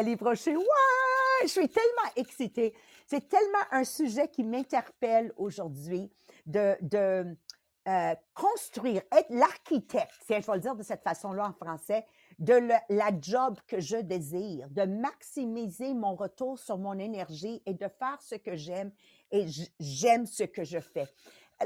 Nathalie 0.00 0.16
Brochet. 0.16 0.56
Ouais! 0.56 0.64
Je 1.42 1.48
suis 1.48 1.68
tellement 1.68 2.10
excitée. 2.16 2.74
C'est 3.06 3.28
tellement 3.28 3.58
un 3.70 3.84
sujet 3.84 4.28
qui 4.28 4.44
m'interpelle 4.44 5.30
aujourd'hui 5.36 6.10
de, 6.46 6.74
de 6.80 7.36
euh, 7.86 8.14
construire, 8.32 9.02
être 9.12 9.28
l'architecte, 9.28 10.14
si 10.26 10.34
je 10.40 10.46
vais 10.46 10.54
le 10.54 10.60
dire 10.60 10.74
de 10.74 10.82
cette 10.82 11.02
façon-là 11.02 11.48
en 11.48 11.52
français, 11.52 12.06
de 12.38 12.58
la 12.88 13.10
job 13.20 13.58
que 13.66 13.78
je 13.80 13.96
désire, 13.96 14.70
de 14.70 14.84
maximiser 14.84 15.92
mon 15.92 16.14
retour 16.14 16.58
sur 16.58 16.78
mon 16.78 16.98
énergie 16.98 17.62
et 17.66 17.74
de 17.74 17.88
faire 17.98 18.22
ce 18.22 18.36
que 18.36 18.56
j'aime 18.56 18.92
et 19.30 19.46
j'aime 19.78 20.24
ce 20.24 20.44
que 20.44 20.64
je 20.64 20.78
fais. 20.78 21.08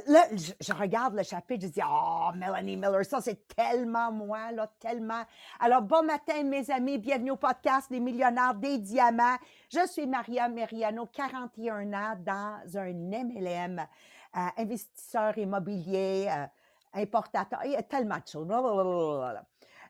Là, 0.09 0.25
je, 0.33 0.73
regarde 0.73 1.15
le 1.15 1.23
chapitre, 1.23 1.67
je 1.67 1.73
dis, 1.73 1.81
oh, 1.89 2.31
Melanie 2.35 2.77
Miller, 2.77 3.05
ça, 3.05 3.21
c'est 3.21 3.47
tellement 3.47 4.11
moi, 4.11 4.51
là, 4.51 4.69
tellement. 4.81 5.23
Alors, 5.61 5.83
bon 5.83 6.05
matin, 6.05 6.43
mes 6.43 6.69
amis, 6.69 6.99
bienvenue 6.99 7.31
au 7.31 7.37
podcast 7.37 7.89
des 7.93 8.01
millionnaires 8.01 8.57
des 8.57 8.79
diamants. 8.79 9.37
Je 9.73 9.87
suis 9.87 10.09
Maria 10.09 10.49
Meriano, 10.49 11.07
41 11.07 11.93
ans, 11.93 12.17
dans 12.19 12.77
un 12.77 12.93
MLM, 12.93 13.87
euh, 14.37 14.41
investisseur 14.57 15.39
immobilier, 15.39 16.27
euh, 16.29 16.47
importateur, 16.95 17.61
il 17.65 17.71
y 17.71 17.77
a 17.77 17.83
tellement 17.85 18.17
de 18.17 18.27
choses. 18.27 18.49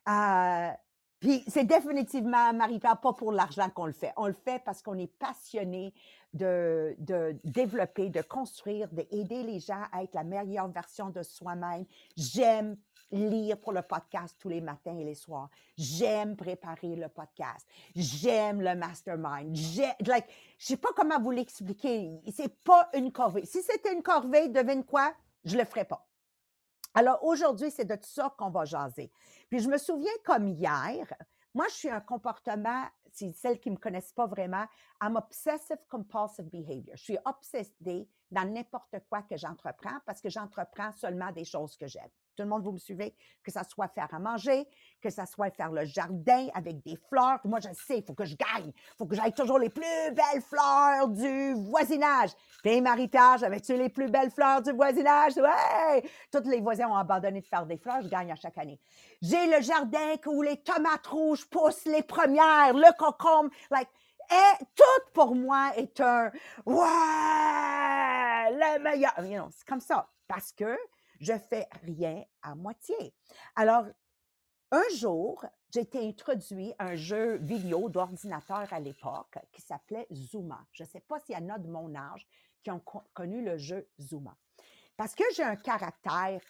Euh, 0.06 0.70
puis 1.18 1.42
c'est 1.48 1.64
définitivement, 1.64 2.52
Marie-Pierre, 2.52 3.00
pas 3.00 3.14
pour 3.14 3.32
l'argent 3.32 3.70
qu'on 3.70 3.86
le 3.86 3.92
fait. 3.92 4.12
On 4.18 4.26
le 4.26 4.34
fait 4.34 4.62
parce 4.62 4.82
qu'on 4.82 4.98
est 4.98 5.10
passionné 5.18 5.94
de, 6.34 6.94
de 6.98 7.36
développer, 7.44 8.10
de 8.10 8.20
construire, 8.20 8.88
d'aider 8.88 9.42
les 9.42 9.60
gens 9.60 9.82
à 9.92 10.02
être 10.02 10.14
la 10.14 10.24
meilleure 10.24 10.68
version 10.68 11.10
de 11.10 11.22
soi-même. 11.22 11.86
J'aime 12.16 12.76
lire 13.10 13.58
pour 13.58 13.72
le 13.72 13.82
podcast 13.82 14.36
tous 14.38 14.48
les 14.48 14.60
matins 14.60 14.98
et 14.98 15.04
les 15.04 15.14
soirs. 15.14 15.48
J'aime 15.76 16.36
préparer 16.36 16.96
le 16.96 17.08
podcast. 17.08 17.66
J'aime 17.94 18.60
le 18.60 18.74
mastermind. 18.74 19.56
Like, 20.06 20.26
je 20.58 20.66
sais 20.66 20.76
pas 20.76 20.90
comment 20.96 21.20
vous 21.20 21.30
l'expliquer. 21.30 22.20
C'est 22.32 22.62
pas 22.62 22.90
une 22.94 23.12
corvée. 23.12 23.46
Si 23.46 23.62
c'était 23.62 23.94
une 23.94 24.02
corvée, 24.02 24.48
devine 24.48 24.84
quoi? 24.84 25.14
Je 25.44 25.56
le 25.56 25.64
ferais 25.64 25.84
pas. 25.84 26.06
Alors 26.94 27.24
aujourd'hui, 27.24 27.70
c'est 27.70 27.84
de 27.84 27.98
ça 28.02 28.34
qu'on 28.38 28.50
va 28.50 28.64
jaser. 28.64 29.10
Puis 29.48 29.60
je 29.60 29.68
me 29.68 29.78
souviens 29.78 30.12
comme 30.24 30.48
hier, 30.48 31.12
moi, 31.54 31.66
je 31.68 31.74
suis 31.74 31.90
un 31.90 32.00
comportement, 32.00 32.84
si 33.12 33.32
celles 33.32 33.60
qui 33.60 33.70
me 33.70 33.76
connaissent 33.76 34.12
pas 34.12 34.26
vraiment, 34.26 34.66
I'm 35.00 35.16
obsessive 35.16 35.78
compulsive 35.88 36.50
behavior. 36.50 36.96
Je 36.96 37.02
suis 37.02 37.18
obsédée 37.24 38.08
dans 38.30 38.44
n'importe 38.44 38.96
quoi 39.08 39.22
que 39.22 39.36
j'entreprends 39.36 40.00
parce 40.04 40.20
que 40.20 40.28
j'entreprends 40.28 40.90
seulement 40.92 41.30
des 41.30 41.44
choses 41.44 41.76
que 41.76 41.86
j'aime. 41.86 42.10
Tout 42.36 42.42
le 42.42 42.48
monde, 42.48 42.62
vous 42.62 42.72
me 42.72 42.78
suivez? 42.78 43.14
Que 43.42 43.50
ça 43.50 43.62
soit 43.64 43.88
faire 43.88 44.08
à 44.12 44.18
manger, 44.18 44.66
que 45.00 45.10
ça 45.10 45.26
soit 45.26 45.50
faire 45.50 45.70
le 45.70 45.84
jardin 45.84 46.48
avec 46.54 46.82
des 46.82 46.96
fleurs. 47.08 47.40
Moi, 47.44 47.60
je 47.60 47.68
sais, 47.72 47.98
il 47.98 48.04
faut 48.04 48.14
que 48.14 48.24
je 48.24 48.36
gagne. 48.36 48.72
Il 48.74 48.96
faut 48.98 49.06
que 49.06 49.14
j'aille 49.14 49.32
toujours 49.32 49.58
les 49.58 49.70
plus 49.70 49.82
belles 50.12 50.42
fleurs 50.42 51.08
du 51.08 51.54
voisinage. 51.54 52.30
Puis, 52.62 52.80
Marie-Pierre, 52.80 53.38
j'avais-tu 53.38 53.76
les 53.76 53.88
plus 53.88 54.10
belles 54.10 54.30
fleurs 54.30 54.62
du 54.62 54.72
voisinage? 54.72 55.36
Ouais! 55.36 56.02
Tous 56.32 56.48
les 56.48 56.60
voisins 56.60 56.88
ont 56.88 56.96
abandonné 56.96 57.40
de 57.40 57.46
faire 57.46 57.66
des 57.66 57.76
fleurs. 57.76 58.02
Je 58.02 58.08
gagne 58.08 58.32
à 58.32 58.36
chaque 58.36 58.58
année. 58.58 58.80
J'ai 59.22 59.46
le 59.46 59.62
jardin 59.62 60.14
où 60.26 60.42
les 60.42 60.56
tomates 60.56 61.06
rouges 61.06 61.48
poussent 61.48 61.84
les 61.86 62.02
premières, 62.02 62.74
le 62.74 62.96
concombre. 62.98 63.50
Like, 63.70 63.88
et 64.30 64.64
tout 64.74 65.10
pour 65.12 65.34
moi 65.34 65.72
est 65.76 66.00
un 66.00 66.30
ouais, 66.66 66.84
le 68.50 68.82
meilleur. 68.82 69.12
c'est 69.50 69.66
comme 69.66 69.80
ça. 69.80 70.08
Parce 70.26 70.52
que 70.52 70.76
je 71.20 71.32
fais 71.50 71.68
rien 71.82 72.24
à 72.42 72.54
moitié. 72.54 73.14
Alors, 73.56 73.84
un 74.70 74.96
jour, 74.96 75.44
j'ai 75.70 75.80
été 75.80 76.06
introduit 76.06 76.72
à 76.78 76.86
un 76.86 76.94
jeu 76.96 77.36
vidéo 77.36 77.88
d'ordinateur 77.88 78.72
à 78.72 78.80
l'époque 78.80 79.38
qui 79.52 79.62
s'appelait 79.62 80.06
Zuma. 80.12 80.64
Je 80.72 80.82
ne 80.82 80.88
sais 80.88 81.00
pas 81.00 81.20
s'il 81.20 81.36
y 81.36 81.38
en 81.38 81.48
a 81.48 81.58
de 81.58 81.68
mon 81.68 81.94
âge 81.94 82.26
qui 82.62 82.70
ont 82.70 82.82
connu 83.12 83.44
le 83.44 83.58
jeu 83.58 83.88
Zuma. 84.00 84.36
Parce 84.96 85.14
que 85.14 85.24
j'ai 85.34 85.42
un 85.42 85.56
caractère 85.56 86.40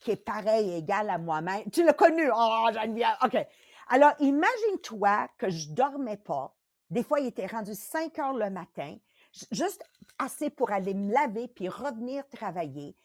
qui 0.00 0.10
est 0.10 0.16
pareil, 0.16 0.72
égal 0.72 1.08
à 1.08 1.18
moi-même. 1.18 1.70
Tu 1.70 1.84
l'as 1.84 1.92
connu? 1.92 2.28
Oh, 2.34 2.68
Geneviève! 2.72 3.16
OK. 3.24 3.36
Alors, 3.88 4.12
imagine-toi 4.18 5.28
que 5.38 5.48
je 5.48 5.70
ne 5.70 5.74
dormais 5.74 6.16
pas. 6.16 6.54
Des 6.90 7.02
fois, 7.02 7.20
il 7.20 7.26
était 7.26 7.46
rendu 7.46 7.74
5 7.74 8.18
heures 8.18 8.36
le 8.36 8.50
matin, 8.50 8.96
juste 9.50 9.82
assez 10.18 10.50
pour 10.50 10.72
aller 10.72 10.94
me 10.94 11.12
laver 11.12 11.48
puis 11.48 11.68
revenir 11.68 12.28
travailler. 12.28 12.96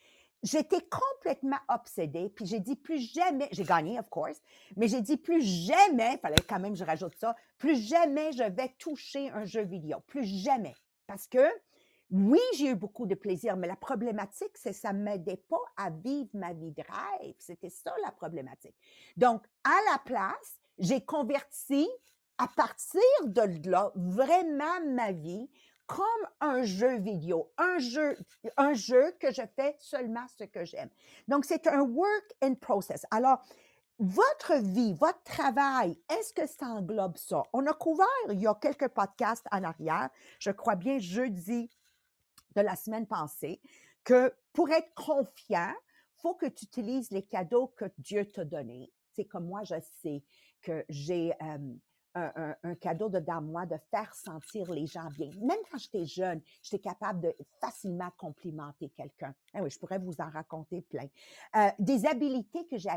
J'étais 0.43 0.81
complètement 0.81 1.57
obsédée, 1.67 2.29
puis 2.29 2.45
j'ai 2.45 2.59
dit 2.59 2.75
plus 2.75 2.99
jamais, 2.99 3.49
j'ai 3.51 3.63
gagné, 3.63 3.99
of 3.99 4.07
course, 4.09 4.39
mais 4.75 4.87
j'ai 4.87 5.01
dit 5.01 5.17
plus 5.17 5.41
jamais, 5.41 6.17
fallait 6.19 6.35
quand 6.47 6.59
même 6.59 6.73
que 6.73 6.79
je 6.79 6.83
rajoute 6.83 7.15
ça, 7.15 7.35
plus 7.57 7.75
jamais 7.75 8.31
je 8.33 8.43
vais 8.43 8.69
toucher 8.77 9.31
un 9.31 9.45
jeu 9.45 9.63
vidéo, 9.63 9.97
plus 10.05 10.25
jamais. 10.25 10.75
Parce 11.07 11.27
que, 11.27 11.43
oui, 12.11 12.39
j'ai 12.55 12.69
eu 12.69 12.75
beaucoup 12.75 13.05
de 13.05 13.15
plaisir, 13.15 13.57
mais 13.57 13.67
la 13.67 13.75
problématique, 13.75 14.55
c'est 14.55 14.71
que 14.71 14.75
ça 14.75 14.93
ne 14.93 15.03
m'aidait 15.03 15.43
pas 15.49 15.61
à 15.75 15.89
vivre 15.89 16.29
ma 16.33 16.53
vie 16.53 16.71
de 16.71 16.83
rêve. 16.83 17.35
C'était 17.39 17.69
ça 17.69 17.93
la 18.03 18.11
problématique. 18.11 18.75
Donc, 19.17 19.43
à 19.63 19.75
la 19.91 19.99
place, 19.99 20.59
j'ai 20.77 21.03
converti 21.03 21.89
à 22.37 22.47
partir 22.47 23.01
de 23.23 23.69
là 23.69 23.91
vraiment 23.95 24.79
ma 24.85 25.11
vie 25.11 25.49
comme 25.87 26.05
un 26.41 26.63
jeu 26.63 26.97
vidéo, 26.99 27.51
un 27.57 27.79
jeu, 27.79 28.17
un 28.57 28.73
jeu 28.73 29.13
que 29.19 29.31
je 29.31 29.41
fais 29.55 29.75
seulement 29.79 30.25
ce 30.37 30.43
que 30.43 30.65
j'aime. 30.65 30.89
Donc, 31.27 31.45
c'est 31.45 31.65
un 31.67 31.81
work 31.81 32.35
in 32.41 32.53
process. 32.55 33.05
Alors, 33.09 33.41
votre 33.99 34.55
vie, 34.55 34.93
votre 34.93 35.23
travail, 35.23 35.97
est-ce 36.09 36.33
que 36.33 36.45
ça 36.45 36.67
englobe 36.67 37.17
ça? 37.17 37.41
On 37.53 37.65
a 37.65 37.73
couvert, 37.73 38.05
il 38.29 38.39
y 38.39 38.47
a 38.47 38.53
quelques 38.53 38.89
podcasts 38.89 39.47
en 39.51 39.63
arrière, 39.63 40.09
je 40.39 40.51
crois 40.51 40.75
bien 40.75 40.99
jeudi 40.99 41.69
de 42.55 42.61
la 42.61 42.75
semaine 42.75 43.07
passée, 43.07 43.59
que 44.03 44.33
pour 44.53 44.69
être 44.69 44.93
confiant, 44.93 45.73
faut 46.17 46.35
que 46.35 46.45
tu 46.45 46.65
utilises 46.65 47.11
les 47.11 47.23
cadeaux 47.23 47.73
que 47.75 47.85
Dieu 47.97 48.25
t'a 48.25 48.45
donnés. 48.45 48.91
C'est 49.15 49.25
comme 49.25 49.45
moi, 49.45 49.63
je 49.63 49.75
sais 50.01 50.23
que 50.61 50.85
j'ai 50.89 51.33
euh, 51.41 51.57
un, 52.63 52.75
cadeau 52.75 53.09
de 53.09 53.19
moi 53.41 53.65
de 53.65 53.77
faire 53.91 54.13
sentir 54.13 54.71
les 54.71 54.85
gens 54.85 55.09
bien. 55.11 55.29
Même 55.41 55.59
quand 55.69 55.77
j'étais 55.77 56.05
jeune, 56.05 56.41
j'étais 56.61 56.79
capable 56.79 57.21
de 57.21 57.35
facilement 57.59 58.09
complimenter 58.17 58.89
quelqu'un. 58.89 59.33
Ah 59.53 59.61
oui, 59.61 59.69
je 59.69 59.79
pourrais 59.79 59.99
vous 59.99 60.15
en 60.19 60.29
raconter 60.29 60.81
plein. 60.81 61.07
Euh, 61.55 61.69
des 61.79 62.05
habiletés 62.05 62.65
que 62.67 62.77
j'ai 62.77 62.89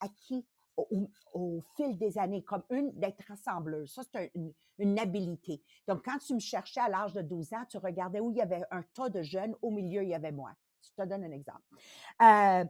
acquis, 0.00 0.46
au, 0.76 1.60
fil 1.76 1.98
des 1.98 2.18
années, 2.18 2.42
comme 2.42 2.62
une 2.70 2.92
d'être 2.92 3.24
rassembleuse. 3.26 3.92
Ça, 3.92 4.02
c'est 4.12 4.30
une, 4.34 4.52
une, 4.78 4.98
habilité. 4.98 5.60
Donc, 5.88 6.04
quand 6.04 6.18
tu 6.18 6.34
me 6.34 6.38
cherchais 6.38 6.80
à 6.80 6.88
l'âge 6.88 7.14
de 7.14 7.22
12 7.22 7.52
ans, 7.54 7.64
tu 7.68 7.78
regardais 7.78 8.20
où 8.20 8.30
il 8.30 8.36
y 8.36 8.40
avait 8.40 8.62
un 8.70 8.82
tas 8.94 9.08
de 9.08 9.22
jeunes, 9.22 9.54
au 9.60 9.70
milieu, 9.70 10.02
il 10.02 10.10
y 10.10 10.14
avait 10.14 10.30
moi. 10.30 10.52
Je 10.82 11.02
te 11.02 11.08
donne 11.08 11.24
un 11.24 11.32
exemple. 11.32 11.62
Euh, 12.22 12.64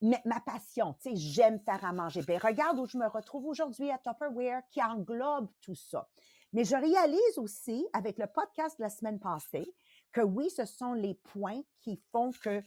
ma 0.00 0.40
passion, 0.40 0.94
tu 0.94 1.10
sais, 1.10 1.16
j'aime 1.16 1.58
faire 1.60 1.84
à 1.84 1.92
manger. 1.92 2.22
Ben, 2.22 2.38
regarde 2.38 2.78
où 2.78 2.86
je 2.86 2.98
me 2.98 3.06
retrouve 3.08 3.46
aujourd'hui 3.46 3.90
à 3.90 3.98
Tupperware 3.98 4.62
qui 4.70 4.82
englobe 4.82 5.48
tout 5.60 5.74
ça. 5.74 6.08
Mais 6.52 6.64
je 6.64 6.76
réalise 6.76 7.38
aussi 7.38 7.86
avec 7.92 8.18
le 8.18 8.26
podcast 8.26 8.78
de 8.78 8.84
la 8.84 8.90
semaine 8.90 9.20
passée 9.20 9.74
que 10.12 10.22
oui, 10.22 10.48
ce 10.50 10.64
sont 10.64 10.94
les 10.94 11.14
points 11.14 11.60
qui 11.80 12.00
font 12.10 12.30
que 12.42 12.62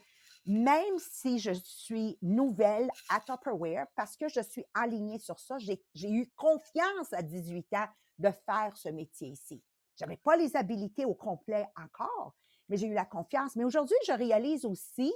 même 0.45 0.97
si 0.97 1.39
je 1.39 1.51
suis 1.51 2.17
nouvelle 2.21 2.89
à 3.09 3.19
Tupperware, 3.19 3.87
parce 3.95 4.17
que 4.17 4.27
je 4.27 4.41
suis 4.41 4.65
alignée 4.73 5.19
sur 5.19 5.39
ça, 5.39 5.57
j'ai 5.57 6.09
eu 6.09 6.31
confiance 6.35 7.13
à 7.13 7.21
18 7.21 7.73
ans 7.73 7.87
de 8.19 8.29
faire 8.45 8.75
ce 8.75 8.89
métier 8.89 9.29
ici. 9.29 9.63
Je 9.95 10.05
n'avais 10.05 10.17
pas 10.17 10.35
les 10.35 10.55
habilités 10.55 11.05
au 11.05 11.13
complet 11.13 11.67
encore, 11.75 12.35
mais 12.69 12.77
j'ai 12.77 12.87
eu 12.87 12.93
la 12.93 13.05
confiance. 13.05 13.55
Mais 13.55 13.63
aujourd'hui, 13.63 13.97
je 14.07 14.13
réalise 14.13 14.65
aussi 14.65 15.13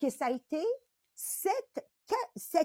que 0.00 0.10
ça 0.10 0.26
a 0.26 0.30
été 0.30 0.62
cette, 1.16 1.82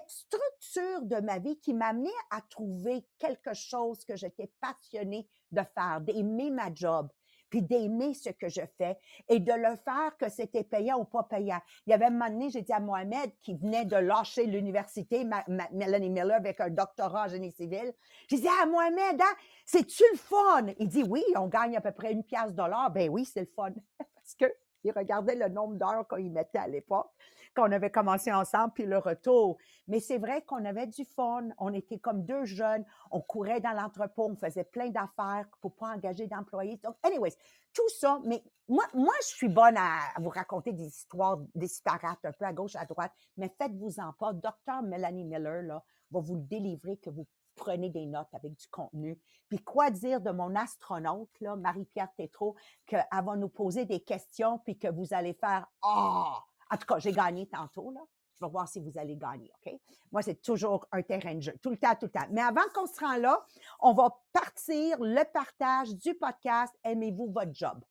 structure 0.07 1.01
de 1.03 1.19
ma 1.21 1.39
vie 1.39 1.57
qui 1.59 1.74
m'a 1.74 1.88
amené 1.88 2.12
à 2.30 2.42
trouver 2.42 3.06
quelque 3.18 3.53
chose 3.53 4.06
que 4.06 4.15
j'étais 4.15 4.51
passionnée 4.59 5.27
de 5.51 5.62
faire, 5.74 6.01
d'aimer 6.01 6.51
ma 6.51 6.74
job, 6.74 7.09
puis 7.50 7.62
d'aimer 7.62 8.13
ce 8.13 8.30
que 8.30 8.50
je 8.50 8.62
fais 8.77 8.98
et 9.27 9.39
de 9.39 9.51
le 9.51 9.75
faire 9.77 10.15
que 10.18 10.30
c'était 10.30 10.63
payant 10.63 11.00
ou 11.00 11.06
pas 11.06 11.24
payant. 11.24 11.59
Il 11.86 11.92
y 11.92 11.94
avait 11.94 12.06
un 12.06 12.12
moment 12.12 12.30
donné, 12.30 12.50
j'ai 12.50 12.62
dit 12.62 12.71
à 12.71 12.80
Mohamed 12.80 13.31
qui 13.42 13.56
venait 13.56 13.86
de 13.86 13.95
lâcher 13.95 14.45
l'université, 14.45 15.25
Melanie 15.71 16.09
Miller 16.09 16.38
avec 16.38 16.62
un 16.62 16.69
doctorat 16.69 17.25
en 17.25 17.27
génie 17.30 17.51
civil. 17.51 17.94
J'ai 18.30 18.38
dit 18.38 18.48
à 18.48 18.65
Mohamed, 18.65 19.21
hein, 19.21 19.36
c'est-tu 19.65 20.03
le 20.12 20.18
fun? 20.18 20.68
Il 20.77 20.88
dit 20.88 21.03
oui, 21.03 21.24
on 21.36 21.48
gagne 21.48 21.75
à 21.75 21.81
peu 21.81 21.92
près 21.92 22.13
une 22.13 22.24
pièce 22.24 22.53
dollar. 22.53 22.92
Ben 22.92 23.09
oui, 23.09 23.25
c'est 23.25 23.42
le 23.42 23.51
fun. 23.56 23.71
Parce 23.98 24.36
que 24.39 24.45
il 24.83 24.92
regardait 24.92 25.36
le 25.36 25.48
nombre 25.48 25.75
d'heures 25.75 26.07
qu'il 26.07 26.31
mettait 26.31 26.57
à 26.57 26.68
l'époque 26.68 27.12
qu'on 27.56 27.71
avait 27.71 27.92
commencé 27.92 28.31
ensemble, 28.31 28.74
puis 28.74 28.86
le 28.86 28.98
retour. 28.98 29.57
Mais 29.88 30.00
c'est 30.00 30.18
vrai 30.18 30.42
qu'on 30.44 30.63
avait 30.65 30.88
du 30.88 31.06
fun. 31.06 31.50
On 31.57 31.74
était 31.74 32.00
comme 32.00 32.24
deux 32.25 32.45
jeunes. 32.45 32.86
On 33.12 33.21
courait 33.21 33.59
dans 33.59 33.71
l'entrepôt. 33.71 34.30
On 34.31 34.36
faisait 34.36 34.63
plein 34.63 34.89
d'affaires 34.89 35.48
pour 35.59 35.75
pas 35.75 35.88
engager 35.95 36.27
d'employés. 36.27 36.80
Donc, 36.83 36.95
anyways, 37.03 37.36
tout 37.74 37.89
ça. 37.89 38.19
Mais 38.25 38.44
moi, 38.68 38.86
je 39.21 39.27
suis 39.27 39.50
bonne 39.50 39.77
à, 39.77 40.00
vous 40.19 40.30
raconter 40.30 40.71
des 40.71 40.88
histoires 40.88 41.39
disparates 41.56 42.24
un 42.24 42.31
peu 42.31 42.45
à 42.45 42.53
gauche, 42.53 42.75
à 42.75 42.86
droite. 42.86 43.12
Mais 43.38 43.53
faites-vous-en 43.57 44.13
pas. 44.13 44.33
Docteur 44.33 44.81
Melanie 44.83 45.25
Miller, 45.25 45.63
là, 45.63 45.83
va 46.12 46.19
vous 46.19 46.36
le 46.36 46.44
délivrer 46.44 46.98
que 46.98 47.09
vous 47.09 47.27
prenez 47.56 47.89
des 47.89 48.06
notes 48.06 48.33
avec 48.33 48.56
du 48.56 48.68
contenu. 48.68 49.19
Puis 49.50 49.59
quoi 49.59 49.89
dire 49.92 50.21
de 50.21 50.31
mon 50.31 50.56
astronaute, 50.56 51.30
là, 51.42 51.56
Marie-Pierre 51.56 52.13
Tétrault, 52.15 52.56
qu'elle 52.86 53.06
va 53.12 53.36
nous 53.36 53.50
poser 53.50 53.86
des 53.86 54.00
questions, 54.00 54.59
puis 54.59 54.77
que 54.77 54.88
vous 54.88 55.13
allez 55.13 55.33
faire 55.33 55.68
Ah! 55.81 56.44
En 56.71 56.77
tout 56.77 56.85
cas, 56.88 57.00
j'ai 57.00 57.12
gagné 57.12 57.47
tantôt, 57.47 57.91
là. 57.91 58.01
Je 58.39 58.45
vais 58.45 58.51
voir 58.51 58.68
si 58.68 58.79
vous 58.79 58.97
allez 58.97 59.15
gagner, 59.15 59.51
OK? 59.53 59.73
Moi, 60.12 60.23
c'est 60.23 60.41
toujours 60.41 60.88
un 60.91 61.03
terrain 61.03 61.35
de 61.35 61.41
jeu, 61.41 61.53
tout 61.62 61.69
le 61.69 61.77
temps, 61.77 61.94
tout 61.94 62.07
le 62.07 62.12
temps. 62.12 62.25
Mais 62.31 62.41
avant 62.41 62.63
qu'on 62.73 62.88
se 62.88 63.00
rende 63.00 63.21
là, 63.21 63.45
on 63.79 63.94
va 63.94 64.09
partir 64.33 64.97
le 65.00 65.23
partage 65.31 65.94
du 65.95 66.15
podcast 66.15 66.73
Aimez-vous 66.83 67.31
votre 67.31 67.53
job? 67.53 67.83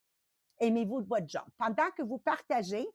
Aimez-vous 0.59 1.05
votre 1.05 1.29
job? 1.29 1.44
Pendant 1.56 1.88
que 1.97 2.03
vous 2.03 2.19
partagez, 2.19 2.88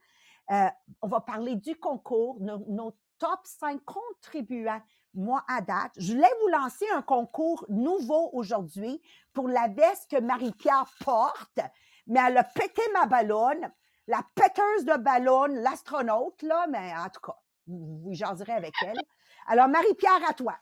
euh, 0.52 0.68
on 1.02 1.08
va 1.08 1.22
parler 1.22 1.56
du 1.56 1.78
concours, 1.78 2.42
nos, 2.42 2.60
nos 2.68 2.92
top 3.18 3.40
5 3.46 3.82
contribuants 3.86 4.82
moi, 5.16 5.44
à 5.48 5.62
date, 5.62 5.94
je 5.98 6.14
voulais 6.14 6.32
vous 6.42 6.50
lancer 6.50 6.86
un 6.94 7.02
concours 7.02 7.66
nouveau 7.70 8.30
aujourd'hui 8.34 9.02
pour 9.34 9.48
la 9.48 9.68
veste 9.68 10.12
que 10.12 10.20
Marie-Pierre 10.20 10.86
porte, 11.04 11.60
mais 12.08 12.20
elle 12.28 12.38
a 12.38 12.44
pété 12.44 12.82
ma 12.94 13.06
ballonne, 13.06 13.72
la 14.08 14.22
péteuse 14.36 14.86
de 14.86 14.98
ballon, 14.98 15.46
l'astronaute, 15.46 16.42
là, 16.42 16.66
mais 16.70 16.94
en 16.98 17.10
tout 17.10 17.22
cas, 17.22 17.36
vous 17.68 18.14
jaserez 18.14 18.54
avec 18.54 18.74
elle. 18.84 19.00
Alors, 19.48 19.68
Marie-Pierre, 19.68 20.22
à 20.28 20.34
toi. 20.34 20.56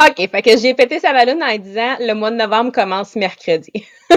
OK, 0.00 0.30
fait 0.30 0.42
que 0.42 0.56
j'ai 0.58 0.74
pété 0.74 1.00
sa 1.00 1.12
ballonne 1.12 1.42
en 1.42 1.56
disant 1.56 1.96
le 2.00 2.12
mois 2.12 2.30
de 2.30 2.36
novembre 2.36 2.70
commence 2.70 3.16
mercredi. 3.16 3.72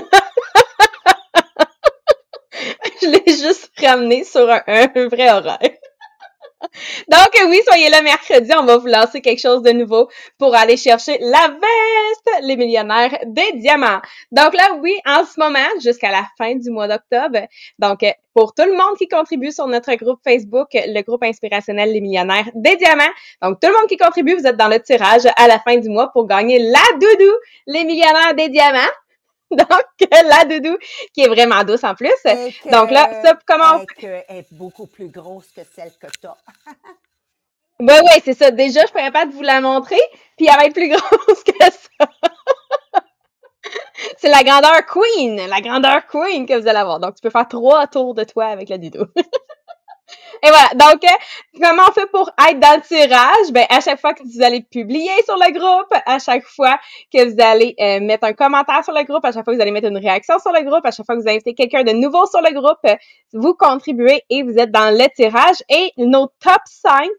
je 3.01 3.07
l'ai 3.07 3.23
juste 3.37 3.71
ramené 3.79 4.25
sur 4.25 4.49
un, 4.49 4.61
un 4.67 5.07
vrai 5.07 5.31
horaire. 5.31 5.77
Donc 7.07 7.29
oui, 7.47 7.61
soyez 7.65 7.89
là 7.89 8.01
mercredi, 8.01 8.51
on 8.57 8.65
va 8.65 8.77
vous 8.77 8.87
lancer 8.87 9.21
quelque 9.21 9.39
chose 9.39 9.63
de 9.63 9.71
nouveau 9.71 10.09
pour 10.37 10.53
aller 10.55 10.75
chercher 10.75 11.17
la 11.21 11.47
les 12.43 12.55
millionnaires 12.55 13.17
des 13.25 13.53
diamants. 13.55 14.01
Donc 14.31 14.53
là, 14.53 14.75
oui, 14.81 14.93
en 15.05 15.25
ce 15.25 15.39
moment, 15.39 15.67
jusqu'à 15.81 16.11
la 16.11 16.25
fin 16.37 16.55
du 16.55 16.69
mois 16.69 16.87
d'octobre, 16.87 17.47
donc 17.77 18.03
pour 18.33 18.53
tout 18.53 18.63
le 18.63 18.71
monde 18.71 18.97
qui 18.97 19.07
contribue 19.07 19.51
sur 19.51 19.67
notre 19.67 19.93
groupe 19.95 20.19
Facebook, 20.23 20.69
le 20.73 21.01
groupe 21.01 21.23
inspirationnel 21.23 21.91
Les 21.91 21.99
Millionnaires 21.99 22.49
des 22.55 22.77
Diamants. 22.77 23.11
Donc, 23.41 23.59
tout 23.59 23.67
le 23.67 23.73
monde 23.73 23.87
qui 23.87 23.97
contribue, 23.97 24.35
vous 24.35 24.47
êtes 24.47 24.55
dans 24.55 24.69
le 24.69 24.79
tirage 24.79 25.23
à 25.35 25.47
la 25.47 25.59
fin 25.59 25.77
du 25.77 25.89
mois 25.89 26.09
pour 26.13 26.25
gagner 26.25 26.59
la 26.59 26.79
doudou, 26.93 27.33
Les 27.67 27.83
Millionnaires 27.83 28.35
des 28.35 28.49
Diamants. 28.49 28.79
Donc, 29.51 30.11
la 30.11 30.45
doudou, 30.45 30.77
qui 31.13 31.21
est 31.21 31.27
vraiment 31.27 31.63
douce 31.63 31.83
en 31.83 31.95
plus. 31.95 32.13
Donc 32.71 32.91
là, 32.91 33.21
ça, 33.23 33.37
comment 33.45 33.81
on 33.81 33.99
fait? 33.99 34.23
est 34.29 34.45
beaucoup 34.53 34.85
plus 34.85 35.09
grosse 35.09 35.51
que 35.51 35.61
celle 35.75 35.91
que 35.99 36.07
tu 36.21 36.27
oui, 37.79 37.93
oui, 38.03 38.21
c'est 38.23 38.33
ça. 38.33 38.51
Déjà, 38.51 38.81
je 38.85 38.91
pourrais 38.91 39.11
pas 39.11 39.25
vous 39.25 39.41
la 39.41 39.61
montrer, 39.61 39.99
puis 40.37 40.47
elle 40.47 40.57
va 40.57 40.65
être 40.65 40.73
plus 40.73 40.89
grosse 40.89 41.43
que 41.45 41.53
ça. 41.59 42.09
c'est 44.17 44.29
la 44.29 44.43
grandeur 44.43 44.85
queen, 44.85 45.35
la 45.47 45.61
grandeur 45.61 46.05
queen 46.07 46.45
que 46.45 46.59
vous 46.59 46.67
allez 46.67 46.79
avoir. 46.79 46.99
Donc, 46.99 47.15
tu 47.15 47.21
peux 47.21 47.29
faire 47.29 47.47
trois 47.47 47.87
tours 47.87 48.13
de 48.15 48.23
toi 48.23 48.47
avec 48.47 48.69
la 48.69 48.77
doudou. 48.77 49.05
Et 50.43 50.49
voilà. 50.49 50.69
Donc, 50.75 51.03
euh, 51.03 51.61
comment 51.61 51.83
on 51.89 51.91
fait 51.91 52.09
pour 52.11 52.29
être 52.49 52.59
dans 52.59 52.75
le 52.75 52.81
tirage? 52.81 53.51
Ben, 53.51 53.65
à 53.69 53.81
chaque 53.81 53.99
fois 53.99 54.13
que 54.13 54.23
vous 54.23 54.41
allez 54.41 54.61
publier 54.61 55.11
sur 55.25 55.35
le 55.35 55.51
groupe, 55.51 55.91
à 56.05 56.19
chaque 56.19 56.43
fois 56.43 56.77
que 57.13 57.29
vous 57.29 57.41
allez 57.41 57.75
euh, 57.79 57.99
mettre 57.99 58.25
un 58.25 58.33
commentaire 58.33 58.83
sur 58.83 58.93
le 58.93 59.03
groupe, 59.03 59.25
à 59.25 59.31
chaque 59.31 59.43
fois 59.43 59.53
que 59.53 59.57
vous 59.57 59.61
allez 59.61 59.71
mettre 59.71 59.87
une 59.87 59.97
réaction 59.97 60.39
sur 60.39 60.51
le 60.51 60.61
groupe, 60.63 60.85
à 60.85 60.91
chaque 60.91 61.05
fois 61.05 61.15
que 61.15 61.21
vous 61.21 61.29
invitez 61.29 61.53
quelqu'un 61.53 61.83
de 61.83 61.91
nouveau 61.91 62.25
sur 62.25 62.41
le 62.41 62.53
groupe, 62.53 62.85
vous 63.33 63.53
contribuez 63.53 64.23
et 64.29 64.43
vous 64.43 64.57
êtes 64.57 64.71
dans 64.71 64.95
le 64.95 65.05
tirage. 65.15 65.57
Et 65.69 65.91
nos 65.97 66.27
top 66.39 66.61
5 66.65 67.09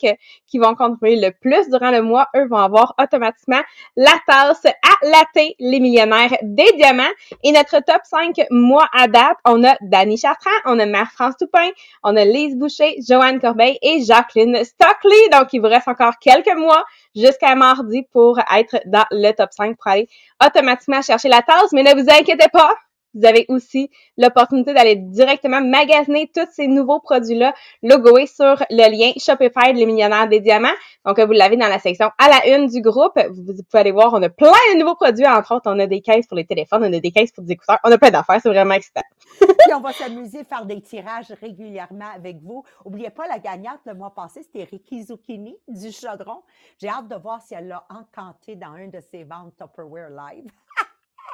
qui 0.46 0.58
vont 0.58 0.75
contribuer 0.75 1.16
le 1.16 1.31
plus 1.32 1.69
durant 1.69 1.90
le 1.90 2.02
mois, 2.02 2.28
eux 2.37 2.46
vont 2.49 2.58
avoir 2.58 2.94
automatiquement 3.00 3.61
la 3.96 4.12
tasse 4.26 4.64
à 4.64 5.06
latter 5.06 5.55
les 5.58 5.81
millionnaires 5.81 6.37
des 6.43 6.70
diamants. 6.76 7.02
Et 7.44 7.52
notre 7.52 7.81
top 7.81 8.00
5 8.05 8.46
mois 8.50 8.88
à 8.93 9.08
date, 9.08 9.37
on 9.44 9.62
a 9.64 9.76
Dani 9.82 10.16
Chartrand, 10.16 10.50
on 10.64 10.78
a 10.78 10.87
Mère-France 10.87 11.34
Toupin, 11.38 11.70
on 12.02 12.16
a 12.16 12.25
Lise 12.25 12.56
Boucher, 12.56 12.96
Joanne 13.10 13.40
Corbeil 13.40 13.78
et 13.82 14.02
Jacqueline 14.04 14.64
Stockley. 14.64 15.28
Donc, 15.32 15.48
il 15.52 15.60
vous 15.60 15.68
reste 15.68 15.88
encore 15.88 16.14
quelques 16.20 16.54
mois 16.56 16.84
jusqu'à 17.16 17.54
mardi 17.54 18.06
pour 18.12 18.38
être 18.38 18.80
dans 18.86 19.04
le 19.10 19.32
top 19.32 19.50
5 19.52 19.76
pour 19.76 19.90
aller 19.90 20.08
automatiquement 20.44 21.02
chercher 21.02 21.28
la 21.28 21.42
tasse. 21.42 21.72
Mais 21.72 21.82
ne 21.82 21.94
vous 21.94 22.08
inquiétez 22.08 22.48
pas, 22.52 22.74
vous 23.14 23.26
avez 23.26 23.46
aussi 23.48 23.90
l'opportunité 24.16 24.74
d'aller 24.74 24.96
directement 24.96 25.60
magasiner 25.60 26.30
tous 26.34 26.46
ces 26.52 26.66
nouveaux 26.66 27.00
produits-là 27.00 27.54
logoés 27.82 28.26
sur 28.26 28.62
le 28.70 28.90
lien 28.90 29.12
Shopify 29.18 29.72
de 29.72 29.78
les 29.78 29.86
millionnaires 29.86 30.28
des 30.28 30.40
diamants. 30.40 30.68
Donc, 31.04 31.18
vous 31.18 31.32
l'avez 31.32 31.56
dans 31.56 31.68
la 31.68 31.78
section 31.78 32.10
à 32.18 32.28
la 32.28 32.56
une 32.56 32.66
du 32.66 32.80
groupe. 32.80 33.18
Vous, 33.30 33.44
pouvez 33.44 33.80
aller 33.80 33.92
voir, 33.92 34.12
on 34.12 34.22
a 34.22 34.28
plein 34.28 34.50
de 34.74 34.78
nouveaux 34.78 34.94
produits. 34.94 35.26
Entre 35.26 35.54
autres, 35.54 35.70
on 35.70 35.78
a 35.78 35.86
des 35.86 36.00
caisses 36.00 36.26
pour 36.26 36.36
les 36.36 36.46
téléphones, 36.46 36.84
on 36.84 36.92
a 36.92 37.00
des 37.00 37.10
caisses 37.10 37.32
pour 37.32 37.44
des 37.44 37.52
écouteurs. 37.52 37.78
On 37.84 37.90
a 37.90 37.98
plein 37.98 38.10
d'affaires. 38.10 38.40
C'est 38.42 38.48
vraiment 38.48 38.74
excitant. 38.74 39.02
Puis 39.40 39.74
on 39.74 39.80
va 39.80 39.92
s'amuser 39.92 40.40
à 40.40 40.44
faire 40.44 40.64
des 40.64 40.80
tirages 40.80 41.32
régulièrement 41.40 42.10
avec 42.14 42.38
vous. 42.42 42.64
Oubliez 42.84 43.10
pas 43.10 43.26
la 43.26 43.38
gagnante 43.38 43.80
le 43.86 43.94
mois 43.94 44.14
passé, 44.14 44.42
c'était 44.42 44.64
Ricky 44.64 45.04
Zucchini 45.04 45.56
du 45.68 45.90
Chaudron. 45.92 46.42
J'ai 46.80 46.88
hâte 46.88 47.08
de 47.08 47.16
voir 47.16 47.42
si 47.42 47.54
elle 47.54 47.68
l'a 47.68 47.84
encanté 47.90 48.56
dans 48.56 48.72
un 48.72 48.88
de 48.88 49.00
ses 49.00 49.24
ventes 49.24 49.54
Tupperware 49.56 50.10
Live. 50.10 50.50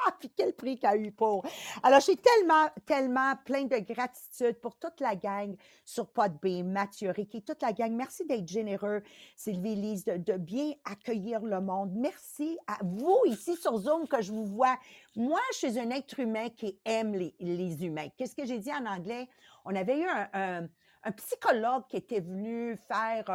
Ah, 0.05 0.15
puis 0.19 0.31
quel 0.35 0.53
prix 0.53 0.77
qu'elle 0.77 0.89
a 0.89 0.97
eu 0.97 1.11
pour. 1.11 1.45
Alors, 1.83 2.01
suis 2.01 2.17
tellement, 2.17 2.67
tellement 2.85 3.33
plein 3.45 3.63
de 3.63 3.77
gratitude 3.77 4.59
pour 4.61 4.77
toute 4.77 4.99
la 4.99 5.15
gang 5.15 5.55
sur 5.85 6.07
Podbeam, 6.07 6.71
Mathieu, 6.71 7.11
Ricky, 7.11 7.41
toute 7.41 7.61
la 7.61 7.73
gang. 7.73 7.91
Merci 7.91 8.25
d'être 8.25 8.47
généreux, 8.47 9.01
Sylvie 9.35 9.75
Lise, 9.75 10.05
de, 10.05 10.37
bien 10.37 10.73
accueillir 10.85 11.41
le 11.41 11.61
monde. 11.61 11.91
Merci 11.95 12.57
à 12.67 12.77
vous 12.83 13.19
ici 13.25 13.55
sur 13.55 13.77
Zoom 13.77 14.07
que 14.07 14.21
je 14.21 14.31
vous 14.31 14.45
vois. 14.45 14.77
Moi, 15.15 15.39
je 15.53 15.67
suis 15.67 15.79
un 15.79 15.89
être 15.91 16.19
humain 16.19 16.49
qui 16.49 16.77
aime 16.85 17.13
les, 17.13 17.35
les 17.39 17.85
humains. 17.85 18.07
Qu'est-ce 18.17 18.35
que 18.35 18.45
j'ai 18.45 18.59
dit 18.59 18.71
en 18.71 18.85
anglais? 18.85 19.27
On 19.65 19.75
avait 19.75 19.99
eu 19.99 20.07
un 20.33 20.67
psychologue 21.11 21.83
qui 21.87 21.97
était 21.97 22.19
venu 22.19 22.75
faire 22.87 23.29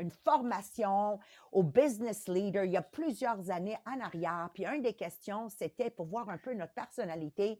une 0.00 0.10
formation 0.10 1.18
au 1.50 1.62
business 1.62 2.28
leader 2.28 2.64
il 2.64 2.72
y 2.72 2.76
a 2.76 2.82
plusieurs 2.82 3.50
années 3.50 3.78
en 3.86 4.00
arrière. 4.00 4.50
Puis 4.54 4.66
une 4.66 4.82
des 4.82 4.94
questions, 4.94 5.48
c'était 5.48 5.90
pour 5.90 6.06
voir 6.06 6.28
un 6.28 6.38
peu 6.38 6.54
notre 6.54 6.74
personnalité. 6.74 7.58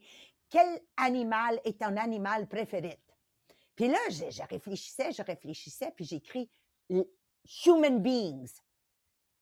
Quel 0.49 0.79
animal 0.97 1.59
est 1.65 1.79
ton 1.79 1.97
animal 1.97 2.47
préféré? 2.47 2.99
Puis 3.75 3.87
là, 3.87 3.97
je, 4.09 4.29
je 4.29 4.43
réfléchissais, 4.49 5.11
je 5.11 5.23
réfléchissais, 5.23 5.91
puis 5.95 6.05
j'écris 6.05 6.49
human 7.65 8.01
beings. 8.01 8.61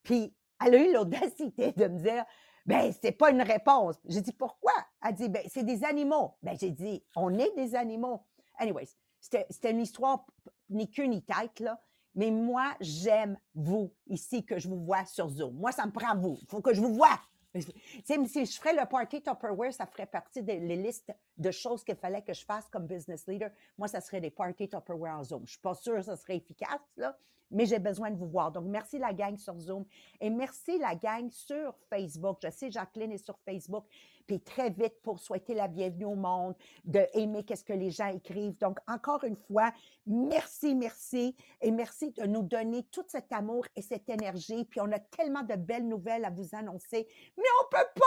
Puis 0.03 0.33
elle 0.65 0.75
a 0.75 0.77
eu 0.77 0.93
l'audacité 0.93 1.71
de 1.73 1.87
me 1.87 1.99
dire, 1.99 2.25
ben, 2.65 2.93
c'est 3.01 3.11
pas 3.11 3.31
une 3.31 3.41
réponse. 3.41 3.95
J'ai 4.05 4.21
dit, 4.21 4.33
pourquoi? 4.33 4.73
Elle 5.03 5.15
dit, 5.15 5.29
ben, 5.29 5.43
c'est 5.49 5.63
des 5.63 5.83
animaux. 5.83 6.37
Ben, 6.43 6.55
j'ai 6.59 6.71
dit, 6.71 7.03
on 7.15 7.37
est 7.37 7.53
des 7.55 7.75
animaux. 7.75 8.23
Anyways, 8.57 8.95
c'était 9.21 9.71
une 9.71 9.81
histoire 9.81 10.25
ni 10.69 10.89
queue 10.89 11.05
ni 11.05 11.23
tête, 11.23 11.59
là. 11.59 11.79
Mais 12.15 12.29
moi, 12.29 12.75
j'aime 12.81 13.37
vous 13.55 13.93
ici 14.07 14.43
que 14.43 14.59
je 14.59 14.67
vous 14.67 14.83
vois 14.83 15.05
sur 15.05 15.29
Zoom. 15.29 15.55
Moi, 15.55 15.71
ça 15.71 15.85
me 15.85 15.91
prend 15.91 16.15
vous. 16.17 16.37
Il 16.41 16.47
faut 16.47 16.61
que 16.61 16.73
je 16.73 16.81
vous 16.81 16.93
vois. 16.93 17.17
si 17.55 18.45
je 18.45 18.59
ferais 18.59 18.73
le 18.73 18.85
party 18.85 19.21
Tupperware, 19.21 19.73
ça 19.73 19.85
ferait 19.85 20.05
partie 20.05 20.41
des 20.41 20.59
listes 20.59 21.13
de 21.37 21.51
choses 21.51 21.83
qu'il 21.83 21.95
fallait 21.95 22.21
que 22.21 22.33
je 22.33 22.43
fasse 22.43 22.67
comme 22.69 22.85
business 22.85 23.27
leader. 23.27 23.51
Moi, 23.77 23.87
ça 23.87 24.01
serait 24.01 24.21
des 24.21 24.31
party 24.31 24.67
Tupperware 24.67 25.19
en 25.19 25.23
Zoom. 25.23 25.43
Je 25.45 25.51
suis 25.51 25.61
pas 25.61 25.73
sûre 25.73 25.95
que 25.95 26.01
ça 26.01 26.17
serait 26.17 26.37
efficace, 26.37 26.81
là, 26.97 27.17
mais 27.51 27.65
j'ai 27.65 27.79
besoin 27.79 28.11
de 28.11 28.17
vous 28.17 28.27
voir. 28.27 28.51
Donc, 28.51 28.65
merci 28.65 28.97
la 28.97 29.13
gang 29.13 29.37
sur 29.37 29.57
Zoom 29.59 29.85
et 30.19 30.29
merci 30.29 30.77
la 30.77 30.95
gang 30.95 31.29
sur 31.29 31.75
Facebook. 31.89 32.37
Je 32.43 32.49
sais, 32.49 32.71
Jacqueline 32.71 33.11
est 33.11 33.23
sur 33.23 33.37
Facebook, 33.45 33.85
puis 34.25 34.39
très 34.39 34.69
vite 34.69 35.01
pour 35.01 35.19
souhaiter 35.19 35.53
la 35.53 35.67
bienvenue 35.67 36.05
au 36.05 36.15
monde, 36.15 36.55
de 36.85 37.05
aimer 37.13 37.43
qu'est-ce 37.43 37.63
que 37.63 37.73
les 37.73 37.91
gens 37.91 38.07
écrivent. 38.07 38.57
Donc, 38.57 38.79
encore 38.87 39.23
une 39.23 39.35
fois, 39.35 39.71
merci, 40.05 40.75
merci 40.75 41.35
et 41.61 41.71
merci 41.71 42.11
de 42.11 42.25
nous 42.25 42.43
donner 42.43 42.83
tout 42.91 43.05
cet 43.07 43.31
amour 43.31 43.65
et 43.75 43.81
cette 43.81 44.09
énergie. 44.09 44.65
Puis, 44.65 44.79
on 44.81 44.91
a 44.91 44.99
tellement 44.99 45.43
de 45.43 45.55
belles 45.55 45.87
nouvelles 45.87 46.25
à 46.25 46.29
vous 46.29 46.49
annoncer, 46.53 47.07
mais 47.37 47.43
on 47.61 47.69
peut 47.69 47.89
pas! 47.95 48.01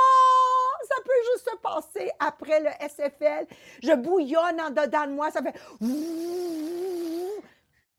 Ça 0.89 0.97
peut 1.03 1.13
juste 1.33 1.51
se 1.51 1.57
passer 1.59 2.11
après 2.19 2.61
le 2.61 2.69
SFL. 2.89 3.47
Je 3.83 3.95
bouillonne 3.95 4.61
en 4.61 4.71
dedans 4.71 5.07
de 5.07 5.13
moi, 5.13 5.31
ça 5.31 5.41
fait... 5.43 5.55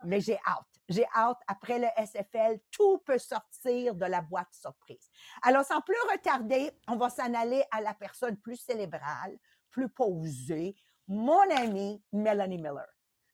Mais 0.06 0.22
j'ai 0.22 0.38
hâte. 0.48 0.66
J'ai 0.88 1.06
hâte, 1.16 1.40
après 1.48 1.80
le 1.80 1.88
SFL, 1.98 2.60
tout 2.72 3.00
peut 3.00 3.18
sortir 3.18 3.96
de 3.96 4.06
la 4.06 4.22
boîte 4.22 4.54
surprise. 4.54 5.10
Alors, 5.42 5.66
sans 5.66 5.82
plus 5.82 5.98
retarder, 6.12 6.72
on 6.88 6.96
va 6.96 7.10
s'en 7.10 7.34
aller 7.34 7.64
à 7.72 7.82
la 7.82 7.96
personne 7.96 8.38
plus 8.38 8.58
célébrale, 8.58 9.38
plus 9.72 9.90
posée, 9.90 10.76
mon 11.08 11.50
amie 11.58 12.04
Melanie 12.12 12.58
Miller. 12.58 12.88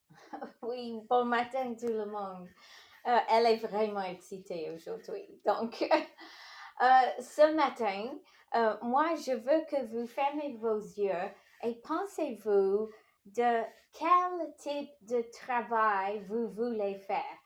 Oui, 0.61 1.01
bon 1.09 1.25
matin 1.25 1.73
tout 1.73 1.87
le 1.87 2.05
monde. 2.05 2.47
Euh, 3.07 3.17
elle 3.29 3.45
est 3.47 3.57
vraiment 3.57 4.01
excitée 4.01 4.71
aujourd'hui. 4.71 5.41
Donc, 5.45 5.81
euh, 6.81 6.85
ce 7.19 7.53
matin, 7.55 8.11
euh, 8.55 8.75
moi, 8.81 9.15
je 9.15 9.31
veux 9.31 9.65
que 9.65 9.85
vous 9.87 10.07
fermez 10.07 10.55
vos 10.57 10.77
yeux 10.77 11.31
et 11.63 11.75
pensez-vous 11.81 12.89
de 13.25 13.63
quel 13.93 14.55
type 14.57 14.91
de 15.01 15.21
travail 15.31 16.23
vous 16.27 16.49
voulez 16.49 16.95
faire? 16.95 17.37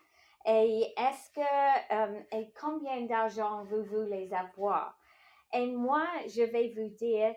Et 0.45 0.93
est-ce 0.95 1.31
que, 1.31 1.93
euh, 1.93 2.21
et 2.31 2.53
combien 2.59 3.01
d'argent 3.01 3.63
vous 3.65 3.83
voulez 3.83 4.31
avoir? 4.33 4.95
Et 5.53 5.67
moi, 5.67 6.05
je 6.27 6.43
vais 6.43 6.73
vous 6.75 6.89
dire, 6.95 7.33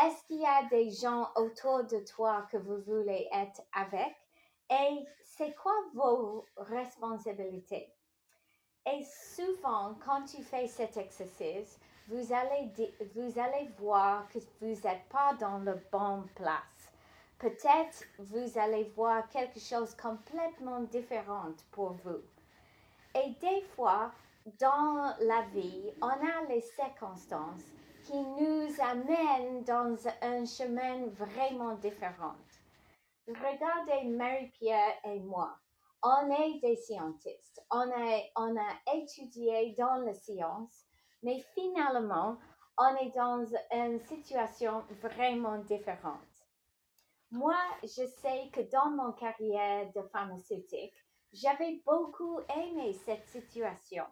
est-ce 0.00 0.24
qu'il 0.26 0.40
y 0.40 0.46
a 0.46 0.64
des 0.70 0.90
gens 0.90 1.28
autour 1.36 1.84
de 1.84 1.98
toi 2.04 2.46
que 2.50 2.56
vous 2.56 2.80
voulez 2.82 3.28
être 3.32 3.62
avec? 3.72 4.14
Et 4.70 5.04
c'est 5.24 5.54
quoi 5.54 5.74
vos 5.94 6.46
responsabilités? 6.56 7.92
Et 8.86 9.02
souvent, 9.34 9.94
quand 10.04 10.24
tu 10.24 10.42
fais 10.42 10.66
cet 10.66 10.96
exercice, 10.96 11.78
vous 12.08 12.32
allez, 12.32 12.72
vous 13.14 13.38
allez 13.38 13.68
voir 13.78 14.28
que 14.28 14.38
vous 14.60 14.74
n'êtes 14.74 15.08
pas 15.08 15.34
dans 15.34 15.58
la 15.58 15.74
bonne 15.90 16.26
place. 16.34 16.71
Peut-être 17.42 18.04
vous 18.20 18.56
allez 18.56 18.84
voir 18.94 19.28
quelque 19.28 19.58
chose 19.58 19.96
complètement 19.96 20.78
différent 20.78 21.52
pour 21.72 21.94
vous. 22.04 22.22
Et 23.16 23.30
des 23.40 23.62
fois, 23.74 24.12
dans 24.60 25.12
la 25.18 25.42
vie, 25.52 25.90
on 26.00 26.06
a 26.06 26.44
les 26.48 26.60
circonstances 26.60 27.64
qui 28.04 28.16
nous 28.16 28.68
amènent 28.80 29.64
dans 29.64 29.96
un 30.22 30.44
chemin 30.44 31.08
vraiment 31.08 31.74
différent. 31.74 32.36
Regardez 33.26 34.08
Marie-Pierre 34.08 35.00
et 35.06 35.18
moi. 35.18 35.58
On 36.04 36.30
est 36.30 36.60
des 36.60 36.76
scientistes. 36.76 37.60
On 37.72 37.90
a, 37.90 38.20
on 38.36 38.56
a 38.56 38.94
étudié 38.94 39.74
dans 39.76 39.96
la 39.96 40.14
science, 40.14 40.84
mais 41.24 41.40
finalement, 41.56 42.36
on 42.78 42.96
est 43.04 43.10
dans 43.16 43.44
une 43.72 43.98
situation 43.98 44.84
vraiment 45.00 45.58
différente. 45.58 46.31
Moi, 47.32 47.56
je 47.82 48.04
sais 48.20 48.50
que 48.52 48.60
dans 48.70 48.90
mon 48.90 49.12
carrière 49.12 49.90
de 49.94 50.02
pharmaceutique, 50.12 50.92
j'avais 51.32 51.80
beaucoup 51.86 52.40
aimé 52.54 52.92
cette 53.06 53.26
situation, 53.26 54.04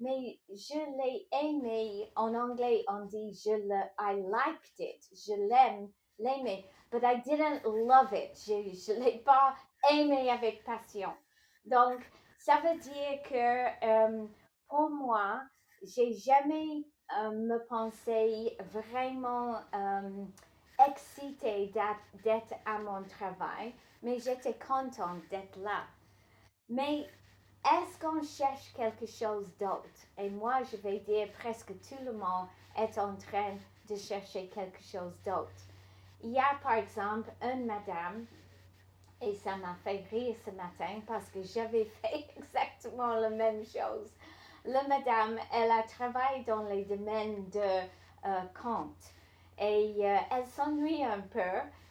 mais 0.00 0.38
je 0.50 0.74
l'ai 0.98 1.26
aimé. 1.32 2.12
En 2.14 2.34
anglais, 2.34 2.84
on 2.88 3.06
dit 3.06 3.32
je 3.32 3.52
le, 3.52 3.80
I 3.98 4.16
liked 4.20 4.78
it. 4.80 5.02
Je 5.12 5.32
l'aime, 5.48 5.90
l'aimais, 6.18 6.62
but 6.92 7.02
I 7.02 7.22
didn't 7.22 7.62
love 7.64 8.12
it. 8.12 8.36
Je 8.36 8.92
ne 8.92 9.02
l'ai 9.02 9.20
pas 9.20 9.54
aimé 9.90 10.28
avec 10.28 10.62
passion. 10.62 11.14
Donc, 11.64 12.02
ça 12.38 12.60
veut 12.60 12.78
dire 12.80 13.22
que 13.24 13.86
euh, 13.86 14.26
pour 14.68 14.90
moi, 14.90 15.40
j'ai 15.82 16.12
jamais 16.12 16.84
euh, 17.16 17.30
me 17.30 17.66
pensé 17.66 18.58
vraiment 18.72 19.56
euh, 19.74 20.26
excitée 20.86 21.72
d'être 22.22 22.54
à 22.64 22.78
mon 22.78 23.02
travail, 23.04 23.74
mais 24.02 24.18
j'étais 24.18 24.54
contente 24.54 25.26
d'être 25.30 25.58
là. 25.58 25.84
Mais 26.68 27.06
est-ce 27.64 27.98
qu'on 27.98 28.22
cherche 28.22 28.72
quelque 28.74 29.06
chose 29.06 29.46
d'autre? 29.58 30.06
Et 30.16 30.30
moi, 30.30 30.62
je 30.70 30.76
vais 30.76 31.00
dire 31.00 31.30
presque 31.32 31.72
tout 31.88 32.04
le 32.04 32.12
monde 32.12 32.46
est 32.76 32.98
en 32.98 33.16
train 33.16 33.56
de 33.88 33.96
chercher 33.96 34.48
quelque 34.48 34.82
chose 34.82 35.14
d'autre. 35.24 35.66
Il 36.22 36.30
y 36.30 36.38
a 36.38 36.54
par 36.62 36.74
exemple 36.74 37.30
une 37.42 37.66
madame, 37.66 38.26
et 39.20 39.34
ça 39.34 39.56
m'a 39.56 39.74
fait 39.82 40.04
rire 40.10 40.36
ce 40.44 40.50
matin 40.52 41.00
parce 41.06 41.28
que 41.30 41.42
j'avais 41.42 41.84
fait 42.02 42.26
exactement 42.36 43.14
la 43.14 43.30
même 43.30 43.64
chose. 43.64 44.10
La 44.64 44.82
madame, 44.86 45.38
elle 45.52 45.70
a 45.70 45.82
travaillé 45.84 46.44
dans 46.44 46.62
les 46.64 46.84
domaines 46.84 47.48
de 47.50 47.58
euh, 48.26 48.42
compte 48.60 49.12
et 49.60 49.94
euh, 49.98 50.16
elle 50.30 50.46
s'ennuie 50.46 51.04
un 51.04 51.20
peu 51.20 51.40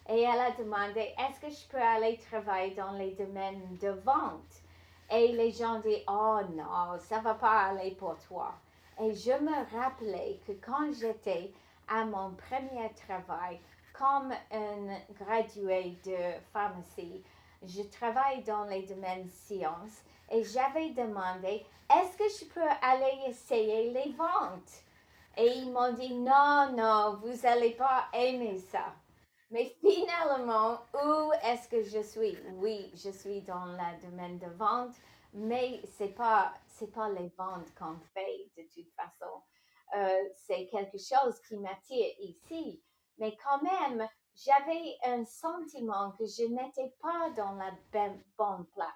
et 0.08 0.22
elle 0.22 0.40
a 0.40 0.50
demandé 0.52 1.14
est-ce 1.18 1.40
que 1.40 1.50
je 1.50 1.68
peux 1.68 1.82
aller 1.82 2.18
travailler 2.30 2.74
dans 2.74 2.92
les 2.92 3.12
domaines 3.12 3.76
de 3.80 3.88
vente? 3.88 4.62
Et 5.10 5.32
les 5.32 5.50
gens 5.50 5.80
disent 5.80 6.04
oh 6.08 6.40
non 6.50 6.98
ça 6.98 7.20
va 7.20 7.34
pas 7.34 7.66
aller 7.66 7.92
pour 7.92 8.16
toi 8.26 8.54
et 9.00 9.14
je 9.14 9.32
me 9.32 9.80
rappelais 9.80 10.40
que 10.46 10.52
quand 10.52 10.92
j'étais 10.92 11.52
à 11.88 12.04
mon 12.04 12.32
premier 12.32 12.90
travail 13.06 13.60
comme 13.92 14.32
une 14.52 14.92
graduée 15.18 15.96
de 16.04 16.16
pharmacie, 16.52 17.22
je 17.64 17.82
travaille 17.82 18.42
dans 18.44 18.64
les 18.64 18.82
domaines 18.82 19.28
sciences 19.28 20.02
et 20.30 20.44
j'avais 20.44 20.90
demandé 20.90 21.64
est-ce 21.90 22.16
que 22.16 22.28
je 22.40 22.52
peux 22.52 22.68
aller 22.82 23.28
essayer 23.28 23.90
les 23.90 24.12
ventes? 24.12 24.84
Et 25.38 25.58
ils 25.58 25.70
m'ont 25.70 25.92
dit 25.92 26.14
non, 26.14 26.72
non, 26.76 27.20
vous 27.22 27.42
n'allez 27.42 27.74
pas 27.74 28.08
aimer 28.12 28.58
ça. 28.58 28.92
Mais 29.50 29.66
finalement, 29.80 30.80
où 30.92 31.32
est-ce 31.44 31.68
que 31.68 31.82
je 31.84 32.02
suis? 32.02 32.36
Oui, 32.54 32.90
je 32.94 33.10
suis 33.10 33.42
dans 33.42 33.64
le 33.66 34.02
domaine 34.02 34.38
de 34.38 34.48
vente, 34.56 34.94
mais 35.32 35.80
c'est 35.96 36.14
pas 36.14 36.52
c'est 36.66 36.92
pas 36.92 37.08
les 37.10 37.32
ventes 37.38 37.72
qu'on 37.78 37.98
fait 38.12 38.50
de 38.56 38.62
toute 38.74 38.92
façon. 38.94 39.42
Euh, 39.96 40.28
c'est 40.34 40.66
quelque 40.66 40.98
chose 40.98 41.40
qui 41.46 41.56
m'attire 41.56 42.14
ici. 42.18 42.82
Mais 43.18 43.36
quand 43.42 43.62
même, 43.62 44.08
j'avais 44.34 44.96
un 45.04 45.24
sentiment 45.24 46.12
que 46.18 46.26
je 46.26 46.44
n'étais 46.44 46.94
pas 47.00 47.30
dans 47.36 47.52
la 47.52 47.70
bonne 48.36 48.66
place. 48.66 48.88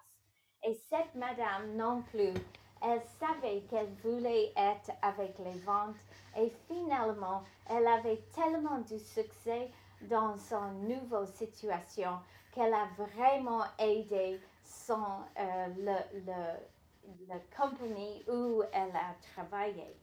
Et 0.65 0.75
cette 0.75 1.15
madame 1.15 1.77
non 1.77 2.03
plus, 2.03 2.35
elle 2.83 3.03
savait 3.21 3.63
qu'elle 3.71 3.93
voulait 4.03 4.53
être 4.57 4.91
avec 5.03 5.39
les 5.39 5.59
ventes 5.61 5.97
et 6.37 6.51
finalement, 6.69 7.43
elle 7.69 7.87
avait 7.87 8.23
tellement 8.35 8.79
de 8.79 8.99
succès 8.99 9.71
dans 10.03 10.37
son 10.37 10.73
nouvelle 10.73 11.29
situation 11.29 12.19
qu'elle 12.53 12.75
a 12.75 12.89
vraiment 12.99 13.65
aidé 13.79 14.41
son, 14.65 15.07
euh, 15.39 15.67
le, 15.79 16.21
le, 16.27 17.29
la 17.29 17.39
compagnie 17.57 18.25
où 18.29 18.63
elle 18.73 18.95
a 18.97 19.15
travaillé. 19.35 19.97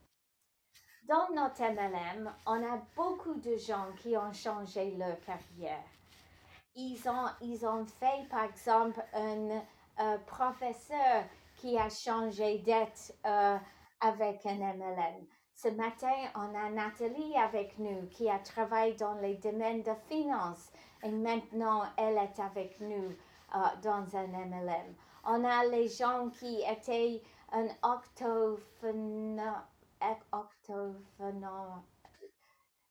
Dans 1.04 1.28
notre 1.34 1.62
MLM, 1.62 2.32
on 2.46 2.62
a 2.62 2.80
beaucoup 2.94 3.34
de 3.34 3.56
gens 3.56 3.86
qui 4.00 4.16
ont 4.16 4.32
changé 4.32 4.92
leur 4.92 5.18
carrière. 5.20 5.84
Ils 6.76 7.00
ont, 7.08 7.26
ils 7.40 7.66
ont 7.66 7.84
fait, 7.84 8.28
par 8.30 8.44
exemple, 8.44 9.02
un 9.12 9.62
euh, 9.98 10.18
professeur 10.26 11.24
qui 11.60 11.76
a 11.78 11.88
changé 11.90 12.58
d'être 12.58 13.12
euh, 13.26 13.58
avec 14.00 14.46
un 14.46 14.54
MLM. 14.54 15.26
Ce 15.54 15.68
matin, 15.68 16.14
on 16.34 16.54
a 16.54 16.70
Nathalie 16.70 17.36
avec 17.36 17.78
nous 17.78 18.06
qui 18.08 18.30
a 18.30 18.38
travaillé 18.38 18.94
dans 18.94 19.14
les 19.20 19.34
domaines 19.34 19.82
de 19.82 19.92
finance 20.08 20.70
et 21.02 21.10
maintenant 21.10 21.82
elle 21.98 22.16
est 22.16 22.40
avec 22.40 22.80
nous 22.80 23.14
euh, 23.54 23.58
dans 23.82 24.16
un 24.16 24.26
MLM. 24.26 24.94
On 25.24 25.44
a 25.44 25.66
les 25.66 25.88
gens 25.88 26.30
qui 26.30 26.62
étaient 26.62 27.22
un 27.52 27.68
octophonant, 27.82 29.64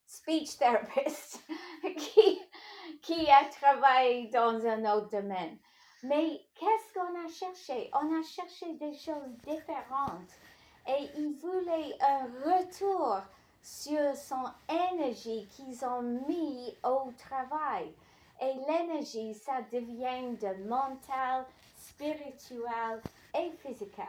speech 0.06 0.58
therapist 0.60 1.42
qui, 1.98 2.40
qui 3.02 3.28
a 3.32 3.46
travaillé 3.46 4.28
dans 4.28 4.64
un 4.64 4.96
autre 4.96 5.10
domaine. 5.10 5.58
Mais 6.04 6.42
qu'est-ce 6.56 6.94
qu'on 6.94 7.26
a 7.26 7.28
cherché? 7.28 7.90
On 7.94 8.20
a 8.20 8.24
cherché 8.24 8.74
des 8.76 8.94
choses 8.94 9.36
différentes 9.46 10.32
et 10.88 11.10
il 11.18 11.34
voulait 11.34 11.98
un 12.02 12.26
retour 12.46 13.18
sur 13.62 14.16
son 14.16 14.46
énergie 14.70 15.48
qu'ils 15.52 15.84
ont 15.86 16.02
mis 16.02 16.74
au 16.84 17.12
travail. 17.18 17.94
Et 18.42 18.54
l'énergie, 18.54 19.34
ça 19.34 19.62
devient 19.72 20.38
de 20.38 20.68
mental, 20.70 21.46
spirituel 21.78 23.02
et 23.38 23.52
physique. 23.58 24.00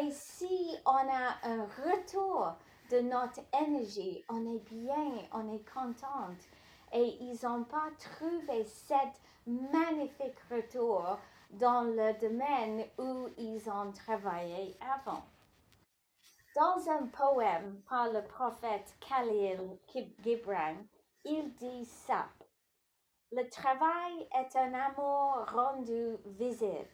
Et 0.00 0.10
si 0.10 0.76
on 0.84 0.90
a 0.90 1.36
un 1.44 1.64
retour 1.84 2.54
de 2.90 3.00
notre 3.00 3.40
énergie, 3.62 4.24
on 4.28 4.54
est 4.54 4.64
bien, 4.68 5.28
on 5.32 5.54
est 5.54 5.64
contente. 5.72 6.42
Et 6.92 7.16
ils 7.20 7.38
n'ont 7.44 7.64
pas 7.64 7.88
trouvé 8.00 8.64
cet 8.64 9.20
magnifique 9.46 10.38
retour 10.50 11.18
dans 11.50 11.84
le 11.84 12.18
domaine 12.20 12.84
où 12.98 13.28
ils 13.38 13.68
ont 13.70 13.92
travaillé 13.92 14.76
avant. 14.80 15.22
Dans 16.56 16.88
un 16.88 17.06
poème 17.06 17.82
par 17.88 18.12
le 18.12 18.22
prophète 18.22 18.96
Khalil 19.00 19.78
Gibran, 20.22 20.76
il 21.24 21.54
dit 21.54 21.84
ça. 21.84 22.26
Le 23.32 23.48
travail 23.48 24.28
est 24.38 24.56
un 24.56 24.72
amour 24.74 25.44
rendu 25.52 26.16
visible. 26.26 26.88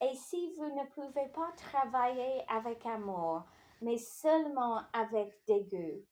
Et 0.00 0.14
si 0.14 0.52
vous 0.56 0.66
ne 0.66 0.84
pouvez 0.94 1.28
pas 1.28 1.50
travailler 1.56 2.44
avec 2.48 2.86
amour, 2.86 3.42
mais 3.82 3.98
seulement 3.98 4.82
avec 4.92 5.44
dégoût, 5.46 6.04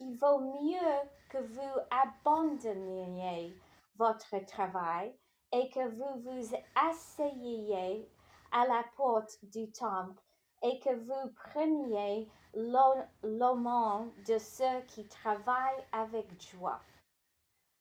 il 0.00 0.16
vaut 0.16 0.40
mieux 0.40 1.08
que 1.30 1.38
vous 1.38 1.80
abandonniez 1.90 3.54
votre 4.00 4.38
travail 4.46 5.14
et 5.52 5.68
que 5.68 5.86
vous 5.90 6.22
vous 6.22 6.56
asseyiez 6.74 8.08
à 8.50 8.66
la 8.66 8.82
porte 8.96 9.38
du 9.42 9.70
temple 9.70 10.22
et 10.62 10.80
que 10.80 10.94
vous 10.94 11.32
preniez 11.34 12.26
l'aumône 12.54 14.10
de 14.26 14.38
ceux 14.38 14.80
qui 14.88 15.06
travaillent 15.06 15.86
avec 15.92 16.26
joie. 16.40 16.80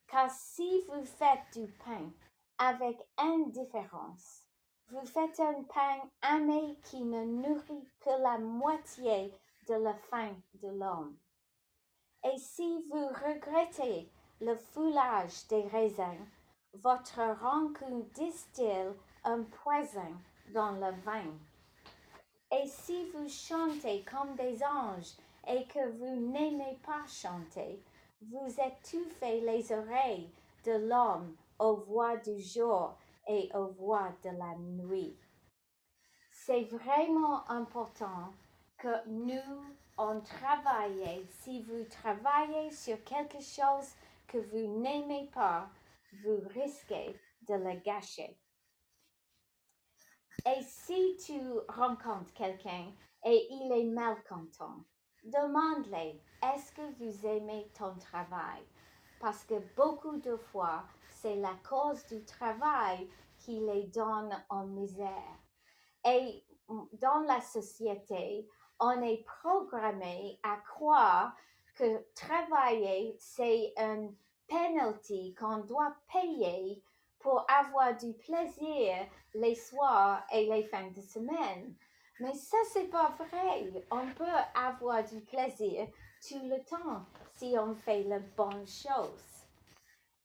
Car 0.07 0.29
si 0.29 0.83
vous 0.89 1.05
faites 1.05 1.53
du 1.53 1.71
pain 1.85 2.11
avec 2.57 2.97
indifférence, 3.17 4.43
vous 4.89 5.05
faites 5.05 5.39
un 5.39 5.63
pain 5.63 6.01
aimé 6.35 6.77
qui 6.83 7.01
ne 7.01 7.23
nourrit 7.23 7.87
que 8.01 8.21
la 8.21 8.39
moitié 8.39 9.33
de 9.69 9.75
la 9.75 9.93
faim 10.09 10.35
de 10.55 10.67
l'homme. 10.67 11.17
Et 12.25 12.37
si 12.37 12.83
vous 12.89 13.07
regrettez 13.07 14.11
le 14.41 14.55
foulage 14.55 15.47
des 15.47 15.63
raisins, 15.63 16.25
votre 16.73 17.19
rancune 17.41 18.03
distille 18.13 18.93
un 19.23 19.43
poison 19.43 20.13
dans 20.53 20.71
le 20.71 20.91
vin. 21.03 21.33
Et 22.51 22.67
si 22.67 23.09
vous 23.11 23.27
chantez 23.27 24.03
comme 24.03 24.35
des 24.35 24.63
anges 24.63 25.13
et 25.47 25.65
que 25.65 25.89
vous 25.97 26.31
n'aimez 26.31 26.79
pas 26.85 27.05
chanter, 27.07 27.83
vous 28.21 28.47
étouffez 28.47 29.41
les 29.41 29.71
oreilles 29.71 30.29
de 30.65 30.87
l'homme 30.87 31.35
aux 31.59 31.75
voix 31.75 32.17
du 32.17 32.39
jour 32.41 32.95
et 33.27 33.49
aux 33.53 33.67
voix 33.67 34.09
de 34.23 34.29
la 34.29 34.55
nuit. 34.57 35.15
C'est 36.31 36.63
vraiment 36.63 37.47
important 37.49 38.33
que 38.77 39.07
nous 39.07 39.63
on 39.99 40.21
travaille. 40.21 41.27
Si 41.41 41.61
vous 41.63 41.83
travaillez 41.89 42.71
sur 42.71 43.03
quelque 43.03 43.41
chose 43.41 43.93
que 44.31 44.37
vous 44.37 44.79
n'aimez 44.81 45.29
pas, 45.33 45.69
vous 46.23 46.41
risquez 46.49 47.19
de 47.47 47.55
le 47.55 47.79
gâcher. 47.81 48.37
Et 50.45 50.61
si 50.61 51.17
tu 51.25 51.39
rencontres 51.67 52.33
quelqu'un 52.33 52.93
et 53.25 53.47
il 53.51 53.71
est 53.71 53.91
malcontent, 53.91 54.85
demande-le, 55.23 56.19
est-ce 56.53 56.71
que 56.71 56.93
vous 56.97 57.25
aimez 57.25 57.69
ton 57.77 57.95
travail? 57.97 58.63
Parce 59.19 59.43
que 59.43 59.55
beaucoup 59.75 60.17
de 60.17 60.37
fois, 60.37 60.85
c'est 61.09 61.35
la 61.35 61.55
cause 61.67 62.05
du 62.05 62.23
travail 62.23 63.09
qui 63.37 63.59
les 63.59 63.83
donne 63.87 64.31
en 64.49 64.65
misère. 64.65 65.39
Et 66.05 66.45
dans 66.93 67.19
la 67.27 67.41
société, 67.41 68.47
on 68.79 69.01
est 69.01 69.25
programmé 69.41 70.39
à 70.43 70.57
croire 70.57 71.35
que 71.79 72.05
travailler, 72.13 73.15
c'est 73.17 73.73
une 73.77 74.13
penalty 74.49 75.33
qu'on 75.35 75.59
doit 75.59 75.95
payer 76.11 76.83
pour 77.19 77.45
avoir 77.49 77.95
du 77.95 78.13
plaisir 78.13 79.07
les 79.33 79.55
soirs 79.55 80.23
et 80.33 80.45
les 80.47 80.63
fins 80.63 80.91
de 80.91 81.01
semaine. 81.01 81.73
Mais 82.19 82.33
ça, 82.33 82.57
c'est 82.73 82.89
pas 82.89 83.15
vrai. 83.17 83.85
On 83.91 84.07
peut 84.13 84.25
avoir 84.53 85.03
du 85.05 85.21
plaisir 85.21 85.87
tout 86.27 86.41
le 86.43 86.61
temps 86.65 87.05
si 87.35 87.55
on 87.57 87.73
fait 87.75 88.03
les 88.03 88.19
bonnes 88.35 88.67
choses. 88.67 89.45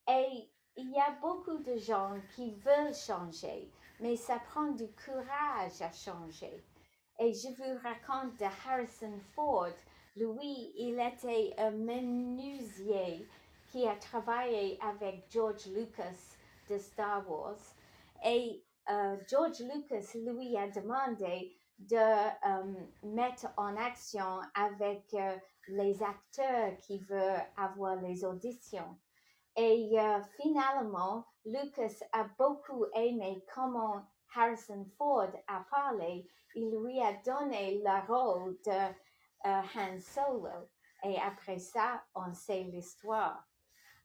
Et 0.09 0.49
il 0.75 0.91
y 0.91 0.99
a 0.99 1.11
beaucoup 1.21 1.57
de 1.59 1.77
gens 1.77 2.15
qui 2.35 2.53
veulent 2.55 2.93
changer, 2.93 3.71
mais 4.01 4.17
ça 4.17 4.39
prend 4.39 4.71
du 4.71 4.87
courage 5.05 5.81
à 5.81 5.91
changer. 5.91 6.63
Et 7.17 7.33
je 7.33 7.47
vous 7.47 7.79
raconte 7.81 8.37
de 8.37 8.45
Harrison 8.67 9.17
Ford. 9.33 9.73
Lui, 10.15 10.71
il 10.77 10.97
était 10.97 11.53
un 11.57 11.71
menuisier 11.71 13.27
qui 13.67 13.85
a 13.85 13.97
travaillé 13.97 14.79
avec 14.81 15.25
George 15.29 15.67
Lucas 15.67 16.37
de 16.69 16.77
Star 16.77 17.29
Wars. 17.29 17.59
Et 18.23 18.63
euh, 18.89 19.17
George 19.27 19.59
Lucas 19.59 20.13
lui 20.15 20.55
a 20.55 20.69
demandé 20.69 21.57
de 21.79 21.97
euh, 21.97 22.73
mettre 23.03 23.47
en 23.57 23.75
action 23.75 24.39
avec 24.53 25.13
euh, 25.15 25.35
les 25.67 26.01
acteurs 26.01 26.77
qui 26.77 26.99
veulent 26.99 27.43
avoir 27.57 27.97
les 27.97 28.23
auditions. 28.23 28.97
Et 29.57 29.97
finalement, 30.41 31.25
Lucas 31.45 32.03
a 32.11 32.25
beaucoup 32.37 32.85
aimé 32.93 33.41
comment 33.53 34.05
Harrison 34.35 34.85
Ford 34.97 35.31
a 35.47 35.65
parlé. 35.71 36.27
Il 36.55 36.71
lui 36.71 37.01
a 37.01 37.13
donné 37.25 37.81
le 37.81 38.07
rôle 38.07 38.57
de 38.65 38.93
Han 39.43 39.99
Solo. 39.99 40.69
Et 41.03 41.17
après 41.19 41.59
ça, 41.59 42.03
on 42.15 42.33
sait 42.33 42.63
l'histoire. 42.63 43.43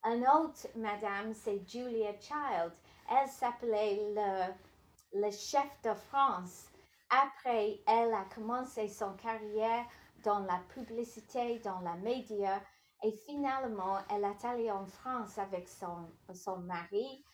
Un 0.02 0.20
autre 0.22 0.66
madame, 0.76 1.34
c'est 1.34 1.66
Julia 1.66 2.18
Child. 2.20 2.72
Elle 3.10 3.28
s'appelait 3.28 4.12
le, 4.14 5.20
le 5.20 5.30
chef 5.30 5.68
de 5.82 5.94
France. 5.94 6.66
Après, 7.10 7.80
elle 7.86 8.14
a 8.14 8.24
commencé 8.34 8.88
son 8.88 9.14
carrière 9.14 9.84
dans 10.22 10.40
la 10.40 10.60
publicité, 10.74 11.58
dans 11.60 11.80
la 11.80 11.94
média, 11.96 12.60
et 13.02 13.12
finalement, 13.26 13.98
elle 14.10 14.24
est 14.24 14.44
allée 14.44 14.70
en 14.70 14.86
France 14.86 15.38
avec 15.38 15.68
son, 15.68 16.10
son 16.34 16.58
mari 16.58 17.24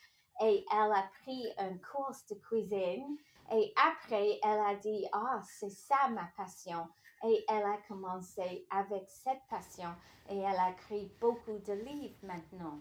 et 0.40 0.64
elle 0.70 0.92
a 0.92 1.11
pris 1.22 1.44
un 1.59 1.76
cours 1.78 2.14
de 2.30 2.35
cuisine. 2.37 3.16
Et 3.52 3.72
après, 3.76 4.38
elle 4.42 4.61
a 4.61 4.74
dit, 4.74 5.06
ah, 5.12 5.40
c'est 5.44 5.70
ça 5.70 6.09
ma 6.11 6.28
passion. 6.37 6.88
Et 7.24 7.44
elle 7.48 7.64
a 7.64 7.78
commencé 7.88 8.66
avec 8.70 9.04
cette 9.09 9.42
passion 9.48 9.88
et 10.28 10.38
elle 10.38 10.59
a 10.59 10.70
écrit 10.70 11.11
beaucoup 11.20 11.59
de 11.59 11.72
livres 11.72 12.16
maintenant. 12.22 12.78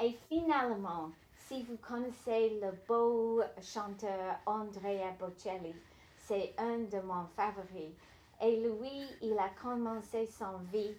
Et 0.00 0.12
finalement, 0.28 1.10
si 1.34 1.62
vous 1.64 1.76
connaissez 1.78 2.60
le 2.60 2.72
beau 2.86 3.42
chanteur 3.60 4.38
Andrea 4.46 5.12
Bocelli, 5.18 5.74
c'est 6.16 6.54
un 6.58 6.78
de 6.78 6.98
mes 6.98 7.26
favoris. 7.34 7.94
Et 8.40 8.60
lui, 8.60 9.08
il 9.22 9.36
a 9.38 9.48
commencé 9.60 10.26
son 10.26 10.58
vie 10.72 10.94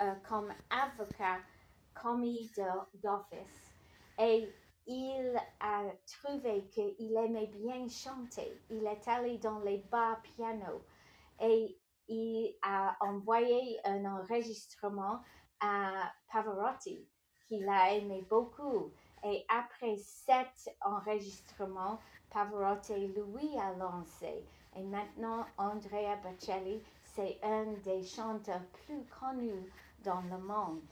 euh, 0.00 0.14
comme 0.28 0.52
avocat 0.70 1.38
commis 1.94 2.50
d'office. 3.02 3.72
Et 4.18 4.52
il 4.86 5.36
a 5.60 5.82
trouvé 6.06 6.66
qu'il 6.68 7.16
aimait 7.16 7.46
bien 7.46 7.88
chanter. 7.88 8.60
Il 8.70 8.86
est 8.86 9.08
allé 9.08 9.38
dans 9.38 9.58
les 9.60 9.78
bars 9.90 10.20
piano 10.22 10.82
et 11.40 11.78
il 12.08 12.54
a 12.62 12.96
envoyé 13.00 13.78
un 13.84 14.04
enregistrement 14.04 15.20
à 15.60 16.12
Pavarotti 16.30 17.08
qu'il 17.46 17.68
a 17.68 17.94
aimé 17.94 18.26
beaucoup. 18.28 18.92
Et 19.22 19.44
après 19.48 19.96
cet 19.96 20.76
enregistrement, 20.82 21.98
Pavarotti 22.30 23.06
lui 23.08 23.58
a 23.58 23.72
lancé. 23.74 24.44
Et 24.76 24.82
maintenant, 24.82 25.46
Andrea 25.56 26.16
Bocelli, 26.22 26.82
c'est 27.04 27.38
un 27.42 27.72
des 27.84 28.02
chanteurs 28.02 28.64
plus 28.84 29.04
connus 29.20 29.72
dans 30.00 30.20
le 30.22 30.38
monde. 30.38 30.82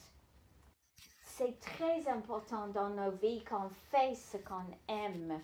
C'est 1.39 1.59
très 1.61 2.07
important 2.09 2.69
dans 2.69 2.91
nos 2.91 3.11
vies 3.13 3.43
qu'on 3.45 3.71
fait 3.91 4.15
ce 4.15 4.37
qu'on 4.37 4.67
aime. 4.87 5.41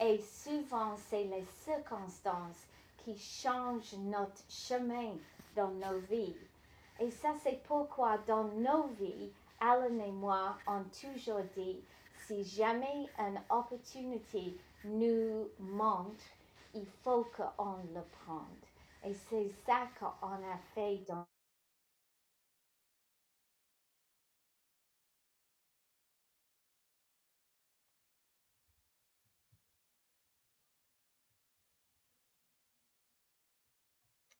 Et 0.00 0.18
souvent, 0.18 0.96
c'est 0.96 1.24
les 1.24 1.44
circonstances 1.62 2.66
qui 3.04 3.18
change 3.18 3.92
notre 3.98 4.42
chemin 4.48 5.12
dans 5.54 5.68
nos 5.72 5.98
vies. 6.08 6.34
Et 7.00 7.10
ça, 7.10 7.34
c'est 7.42 7.62
pourquoi 7.64 8.16
dans 8.26 8.44
nos 8.44 8.86
vies, 8.98 9.30
Alan 9.60 9.98
et 10.06 10.10
moi 10.10 10.56
ont 10.66 10.84
toujours 10.84 11.44
dit, 11.54 11.84
si 12.26 12.42
jamais 12.42 13.06
une 13.18 13.40
opportunité 13.50 14.56
nous 14.84 15.50
montre, 15.58 16.24
il 16.72 16.86
faut 17.04 17.26
qu'on 17.36 17.76
le 17.94 18.00
prenne. 18.24 18.64
Et 19.04 19.12
c'est 19.12 19.50
ça 19.66 19.86
qu'on 20.00 20.32
a 20.32 20.58
fait 20.74 21.04
dans 21.06 21.26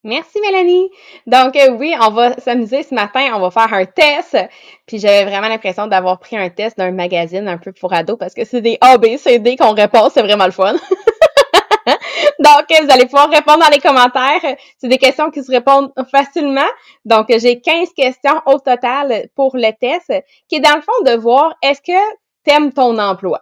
Merci 0.06 0.38
Mélanie. 0.40 0.88
Donc 1.26 1.56
euh, 1.56 1.70
oui, 1.72 1.92
on 2.00 2.10
va 2.10 2.36
s'amuser 2.38 2.84
ce 2.84 2.94
matin, 2.94 3.32
on 3.34 3.40
va 3.40 3.50
faire 3.50 3.74
un 3.74 3.84
test. 3.86 4.38
Puis 4.86 5.00
j'avais 5.00 5.24
vraiment 5.24 5.48
l'impression 5.48 5.88
d'avoir 5.88 6.20
pris 6.20 6.36
un 6.36 6.48
test 6.48 6.78
d'un 6.78 6.92
magazine 6.92 7.48
un 7.48 7.58
peu 7.58 7.72
pour 7.72 7.92
ados 7.92 8.16
parce 8.16 8.32
que 8.32 8.44
c'est 8.44 8.60
des 8.60 8.78
A, 8.80 8.98
B, 8.98 9.16
C, 9.16 9.40
D 9.40 9.56
qu'on 9.56 9.74
répond, 9.74 10.08
c'est 10.08 10.22
vraiment 10.22 10.46
le 10.46 10.52
fun. 10.52 10.74
Donc 12.38 12.66
vous 12.68 12.90
allez 12.90 13.06
pouvoir 13.06 13.30
répondre 13.30 13.58
dans 13.64 13.70
les 13.70 13.80
commentaires. 13.80 14.56
C'est 14.78 14.86
des 14.86 14.98
questions 14.98 15.32
qui 15.32 15.42
se 15.42 15.50
répondent 15.50 15.92
facilement. 16.08 16.70
Donc 17.04 17.26
j'ai 17.28 17.60
15 17.60 17.88
questions 17.92 18.40
au 18.46 18.60
total 18.60 19.28
pour 19.34 19.56
le 19.56 19.72
test 19.72 20.12
qui 20.48 20.56
est 20.56 20.60
dans 20.60 20.76
le 20.76 20.82
fond 20.82 21.02
de 21.04 21.16
voir 21.16 21.52
est-ce 21.64 21.80
que 21.80 22.14
tu 22.44 22.54
aimes 22.54 22.72
ton 22.72 22.96
emploi? 23.00 23.40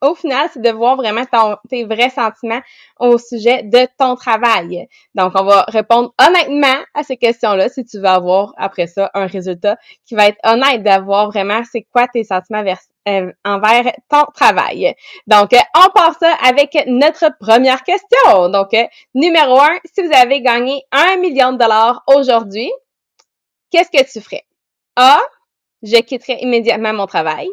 Au 0.00 0.14
final, 0.14 0.48
c'est 0.52 0.60
de 0.60 0.70
voir 0.70 0.96
vraiment 0.96 1.24
tes 1.68 1.84
vrais 1.84 2.10
sentiments 2.10 2.60
au 2.98 3.18
sujet 3.18 3.62
de 3.62 3.86
ton 3.98 4.16
travail. 4.16 4.88
Donc, 5.14 5.32
on 5.34 5.44
va 5.44 5.64
répondre 5.68 6.12
honnêtement 6.20 6.82
à 6.94 7.02
ces 7.02 7.16
questions-là 7.16 7.68
si 7.68 7.84
tu 7.84 7.98
veux 7.98 8.06
avoir 8.06 8.52
après 8.56 8.86
ça 8.86 9.10
un 9.14 9.26
résultat 9.26 9.76
qui 10.06 10.14
va 10.14 10.28
être 10.28 10.38
honnête 10.44 10.82
d'avoir 10.82 11.28
vraiment 11.28 11.62
c'est 11.70 11.86
quoi 11.92 12.08
tes 12.08 12.24
sentiments 12.24 12.64
euh, 13.08 13.30
envers 13.44 13.92
ton 14.08 14.24
travail. 14.34 14.94
Donc, 15.26 15.52
euh, 15.52 15.58
on 15.76 15.90
part 15.90 16.16
ça 16.18 16.34
avec 16.42 16.76
notre 16.86 17.30
première 17.38 17.82
question. 17.82 18.48
Donc, 18.48 18.74
euh, 18.74 18.84
numéro 19.14 19.60
un, 19.60 19.78
si 19.84 20.02
vous 20.02 20.12
avez 20.12 20.40
gagné 20.40 20.82
un 20.90 21.16
million 21.18 21.52
de 21.52 21.58
dollars 21.58 22.02
aujourd'hui, 22.06 22.72
qu'est-ce 23.70 23.90
que 23.90 24.10
tu 24.10 24.20
ferais? 24.20 24.44
A, 24.96 25.20
je 25.82 25.96
quitterai 26.00 26.38
immédiatement 26.40 26.94
mon 26.94 27.06
travail. 27.06 27.48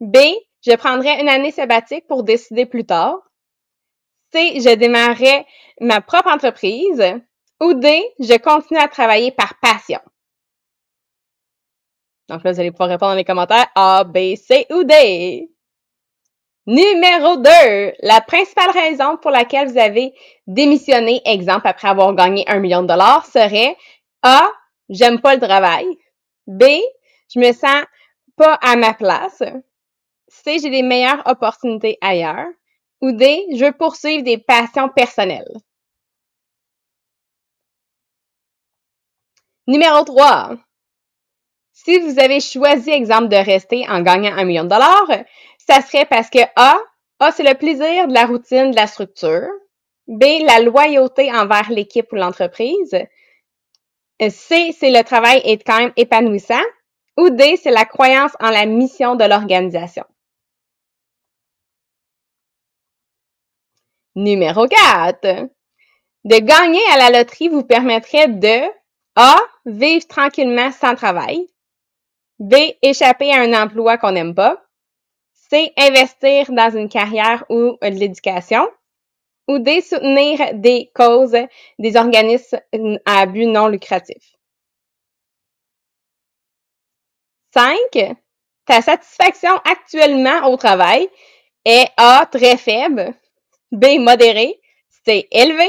B, 0.00 0.18
je 0.66 0.74
prendrai 0.74 1.20
une 1.20 1.28
année 1.28 1.52
sabbatique 1.52 2.06
pour 2.08 2.24
décider 2.24 2.66
plus 2.66 2.84
tard. 2.84 3.18
C, 4.32 4.60
je 4.60 4.74
démarrais 4.74 5.46
ma 5.80 6.00
propre 6.00 6.30
entreprise. 6.30 7.02
Ou 7.60 7.72
D, 7.74 8.02
je 8.18 8.36
continue 8.36 8.80
à 8.80 8.88
travailler 8.88 9.30
par 9.30 9.58
passion. 9.60 10.00
Donc 12.28 12.42
là, 12.42 12.52
vous 12.52 12.60
allez 12.60 12.72
pouvoir 12.72 12.88
répondre 12.88 13.12
dans 13.12 13.16
les 13.16 13.24
commentaires 13.24 13.68
A, 13.74 14.04
B, 14.04 14.34
C 14.34 14.66
ou 14.70 14.82
D. 14.82 15.48
Numéro 16.66 17.36
2. 17.36 17.50
La 18.00 18.20
principale 18.20 18.70
raison 18.72 19.16
pour 19.18 19.30
laquelle 19.30 19.68
vous 19.68 19.78
avez 19.78 20.12
démissionné, 20.48 21.22
exemple, 21.24 21.68
après 21.68 21.88
avoir 21.88 22.12
gagné 22.14 22.44
un 22.48 22.58
million 22.58 22.82
de 22.82 22.88
dollars, 22.88 23.24
serait 23.24 23.76
A, 24.22 24.42
j'aime 24.88 25.20
pas 25.20 25.36
le 25.36 25.40
travail. 25.40 25.86
B, 26.48 26.64
je 27.32 27.38
me 27.38 27.52
sens 27.52 27.84
pas 28.36 28.54
à 28.54 28.74
ma 28.74 28.92
place. 28.94 29.42
C, 30.28 30.58
j'ai 30.58 30.70
des 30.70 30.82
meilleures 30.82 31.22
opportunités 31.26 31.98
ailleurs. 32.00 32.46
Ou 33.00 33.12
D, 33.12 33.46
je 33.52 33.64
veux 33.64 33.72
poursuivre 33.72 34.24
des 34.24 34.38
passions 34.38 34.88
personnelles. 34.88 35.52
Numéro 39.66 40.04
3. 40.04 40.56
Si 41.72 41.98
vous 41.98 42.18
avez 42.18 42.40
choisi, 42.40 42.90
exemple, 42.90 43.28
de 43.28 43.36
rester 43.36 43.88
en 43.88 44.00
gagnant 44.00 44.36
un 44.36 44.44
million 44.44 44.64
de 44.64 44.70
dollars, 44.70 45.24
ça 45.58 45.82
serait 45.82 46.06
parce 46.06 46.30
que 46.30 46.38
A, 46.56 46.78
A, 47.18 47.32
c'est 47.32 47.42
le 47.42 47.54
plaisir 47.54 48.08
de 48.08 48.14
la 48.14 48.26
routine, 48.26 48.70
de 48.70 48.76
la 48.76 48.86
structure. 48.86 49.48
B, 50.06 50.24
la 50.44 50.60
loyauté 50.60 51.32
envers 51.32 51.70
l'équipe 51.70 52.12
ou 52.12 52.16
l'entreprise. 52.16 52.96
C, 54.20 54.74
c'est 54.78 54.90
le 54.90 55.02
travail 55.02 55.42
est 55.44 55.62
quand 55.64 55.78
même 55.78 55.92
épanouissant. 55.96 56.62
Ou 57.18 57.30
D, 57.30 57.56
c'est 57.56 57.70
la 57.70 57.84
croyance 57.84 58.32
en 58.40 58.50
la 58.50 58.66
mission 58.66 59.14
de 59.14 59.24
l'organisation. 59.24 60.04
Numéro 64.16 64.66
4. 64.66 65.50
De 66.24 66.38
gagner 66.38 66.80
à 66.94 66.96
la 66.96 67.18
loterie 67.18 67.50
vous 67.50 67.64
permettrait 67.64 68.28
de 68.28 68.62
A. 69.14 69.38
Vivre 69.66 70.06
tranquillement 70.06 70.72
sans 70.72 70.94
travail. 70.94 71.46
B. 72.38 72.54
Échapper 72.80 73.30
à 73.30 73.42
un 73.42 73.52
emploi 73.52 73.98
qu'on 73.98 74.12
n'aime 74.12 74.34
pas. 74.34 74.64
C. 75.50 75.70
Investir 75.76 76.50
dans 76.50 76.74
une 76.74 76.88
carrière 76.88 77.44
ou 77.50 77.76
de 77.82 77.88
l'éducation. 77.88 78.66
Ou 79.48 79.58
D. 79.58 79.82
Soutenir 79.82 80.54
des 80.54 80.90
causes 80.94 81.36
des 81.78 81.96
organismes 81.96 82.58
à 83.04 83.26
but 83.26 83.46
non 83.46 83.68
lucratif. 83.68 84.32
5. 87.52 87.76
Ta 88.64 88.80
satisfaction 88.80 89.54
actuellement 89.70 90.50
au 90.50 90.56
travail 90.56 91.06
est 91.66 91.90
A. 91.98 92.24
Très 92.32 92.56
faible. 92.56 93.14
B. 93.72 93.98
Modéré. 93.98 94.60
C. 95.04 95.28
Élevé. 95.30 95.68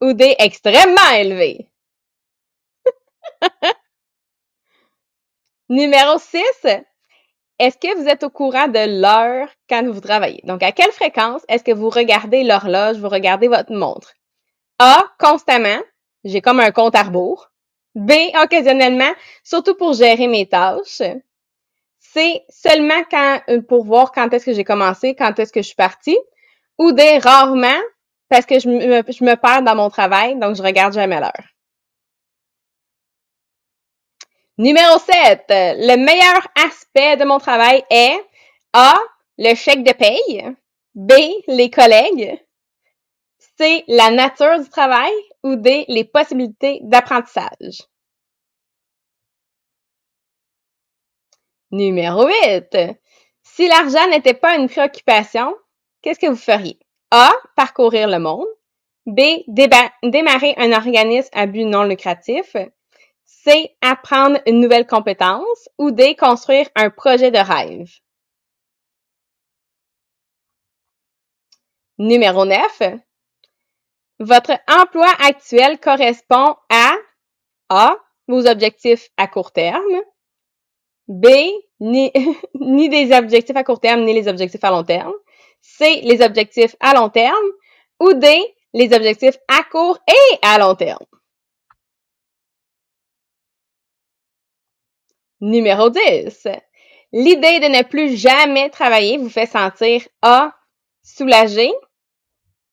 Ou 0.00 0.12
D. 0.12 0.34
Extrêmement 0.38 1.10
élevé? 1.16 1.68
Numéro 5.68 6.18
6. 6.18 6.42
Est-ce 7.58 7.78
que 7.78 7.96
vous 7.96 8.08
êtes 8.08 8.24
au 8.24 8.30
courant 8.30 8.68
de 8.68 9.00
l'heure 9.00 9.48
quand 9.68 9.86
vous 9.88 10.00
travaillez? 10.00 10.40
Donc, 10.44 10.62
à 10.62 10.72
quelle 10.72 10.90
fréquence 10.92 11.42
est-ce 11.48 11.64
que 11.64 11.72
vous 11.72 11.88
regardez 11.88 12.42
l'horloge, 12.42 12.96
vous 12.96 13.08
regardez 13.08 13.48
votre 13.48 13.72
montre? 13.72 14.14
A. 14.78 15.04
Constamment. 15.18 15.80
J'ai 16.24 16.40
comme 16.40 16.60
un 16.60 16.72
compte 16.72 16.96
à 16.96 17.02
rebours. 17.02 17.50
B. 17.94 18.12
Occasionnellement, 18.42 19.12
surtout 19.44 19.76
pour 19.76 19.92
gérer 19.92 20.26
mes 20.26 20.48
tâches. 20.48 21.02
C. 22.00 22.42
Seulement 22.48 23.02
quand, 23.10 23.40
euh, 23.48 23.62
pour 23.62 23.84
voir 23.84 24.12
quand 24.12 24.32
est-ce 24.32 24.46
que 24.46 24.52
j'ai 24.52 24.64
commencé, 24.64 25.14
quand 25.14 25.38
est-ce 25.38 25.52
que 25.52 25.62
je 25.62 25.66
suis 25.66 25.76
partie. 25.76 26.18
Ou 26.78 26.92
D. 26.92 27.18
Rarement, 27.18 27.80
parce 28.28 28.46
que 28.46 28.58
je 28.58 28.68
me, 28.68 28.80
je 28.80 29.24
me 29.24 29.36
perds 29.36 29.62
dans 29.62 29.76
mon 29.76 29.90
travail, 29.90 30.38
donc 30.38 30.56
je 30.56 30.62
regarde 30.62 30.92
jamais 30.92 31.20
l'heure. 31.20 31.54
Numéro 34.56 34.98
7. 34.98 35.46
Le 35.48 35.96
meilleur 35.96 36.46
aspect 36.54 37.16
de 37.16 37.24
mon 37.24 37.38
travail 37.38 37.84
est 37.90 38.16
A. 38.72 38.94
Le 39.36 39.54
chèque 39.56 39.82
de 39.82 39.92
paye. 39.92 40.54
B. 40.94 41.12
Les 41.48 41.70
collègues. 41.70 42.40
C. 43.58 43.84
La 43.88 44.10
nature 44.12 44.60
du 44.60 44.68
travail. 44.68 45.12
Ou 45.42 45.56
D. 45.56 45.84
Les 45.88 46.04
possibilités 46.04 46.78
d'apprentissage. 46.82 47.82
Numéro 51.72 52.28
8. 52.28 52.76
Si 53.42 53.66
l'argent 53.66 54.06
n'était 54.10 54.34
pas 54.34 54.54
une 54.56 54.68
préoccupation, 54.68 55.56
qu'est-ce 56.04 56.20
que 56.20 56.26
vous 56.26 56.36
feriez? 56.36 56.78
A. 57.10 57.32
Parcourir 57.56 58.08
le 58.08 58.18
monde. 58.18 58.46
B. 59.06 59.20
Démarrer 59.48 60.54
un 60.58 60.72
organisme 60.72 61.30
à 61.32 61.46
but 61.46 61.64
non 61.64 61.84
lucratif. 61.84 62.54
C. 63.24 63.74
Apprendre 63.80 64.38
une 64.46 64.60
nouvelle 64.60 64.86
compétence. 64.86 65.68
Ou 65.78 65.90
D. 65.90 66.14
Construire 66.14 66.68
un 66.76 66.90
projet 66.90 67.30
de 67.30 67.38
rêve. 67.38 67.90
Numéro 71.98 72.44
9. 72.44 72.82
Votre 74.18 74.52
emploi 74.68 75.08
actuel 75.26 75.80
correspond 75.80 76.56
à 76.68 76.94
A. 77.70 77.96
Vos 78.28 78.46
objectifs 78.46 79.08
à 79.16 79.26
court 79.26 79.52
terme. 79.52 80.02
B. 81.08 81.26
Ni, 81.80 82.12
ni 82.60 82.88
des 82.90 83.12
objectifs 83.12 83.56
à 83.56 83.64
court 83.64 83.80
terme, 83.80 84.04
ni 84.04 84.12
les 84.12 84.28
objectifs 84.28 84.64
à 84.64 84.70
long 84.70 84.84
terme. 84.84 85.12
C. 85.64 86.02
Les 86.02 86.20
objectifs 86.22 86.76
à 86.80 86.94
long 86.94 87.08
terme. 87.08 87.46
Ou 88.00 88.12
D. 88.12 88.54
Les 88.74 88.92
objectifs 88.92 89.38
à 89.48 89.64
court 89.64 89.98
et 90.06 90.38
à 90.42 90.58
long 90.58 90.74
terme. 90.74 91.06
Numéro 95.40 95.90
10. 95.90 96.48
L'idée 97.12 97.60
de 97.60 97.68
ne 97.68 97.82
plus 97.82 98.16
jamais 98.16 98.70
travailler 98.70 99.18
vous 99.18 99.30
fait 99.30 99.46
sentir 99.46 100.06
A. 100.22 100.54
Soulagé. 101.02 101.72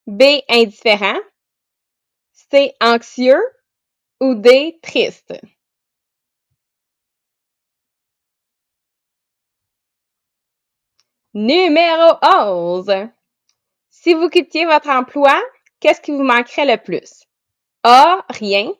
B. 0.08 0.24
Indifférent. 0.50 1.20
C. 2.34 2.74
Anxieux. 2.82 3.42
Ou 4.20 4.36
D. 4.36 4.80
Triste. 4.82 5.34
Numéro 11.34 12.18
11. 12.22 13.08
Si 13.90 14.14
vous 14.14 14.28
quittiez 14.28 14.66
votre 14.66 14.90
emploi, 14.90 15.42
qu'est-ce 15.80 16.02
qui 16.02 16.12
vous 16.12 16.24
manquerait 16.24 16.66
le 16.66 16.76
plus? 16.76 17.24
A. 17.84 18.26
Rien. 18.30 18.74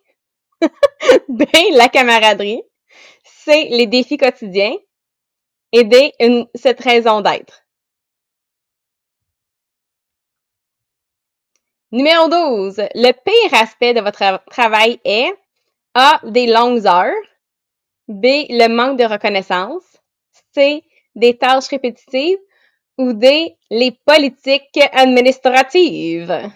B. 1.30 1.44
La 1.72 1.88
camaraderie. 1.88 2.62
C, 3.24 3.70
les 3.70 3.88
défis 3.88 4.18
quotidiens. 4.18 4.76
Et 5.72 5.86
D, 5.86 6.14
une, 6.20 6.46
cette 6.54 6.82
raison 6.82 7.22
d'être. 7.22 7.64
Numéro 11.94 12.28
12. 12.28 12.82
Le 12.96 13.12
pire 13.14 13.62
aspect 13.62 13.94
de 13.94 14.02
votre 14.02 14.44
travail 14.50 15.00
est 15.06 15.34
A. 15.94 16.20
Des 16.26 16.48
longues 16.48 16.86
heures. 16.86 17.14
B. 18.10 18.26
Le 18.50 18.68
manque 18.68 19.00
de 19.00 19.06
reconnaissance. 19.06 20.02
C. 20.54 20.84
Des 21.16 21.38
tâches 21.38 21.68
répétitives. 21.68 22.40
Ou 22.98 23.14
D. 23.14 23.56
Les 23.70 23.92
politiques 24.06 24.80
administratives. 24.92 26.52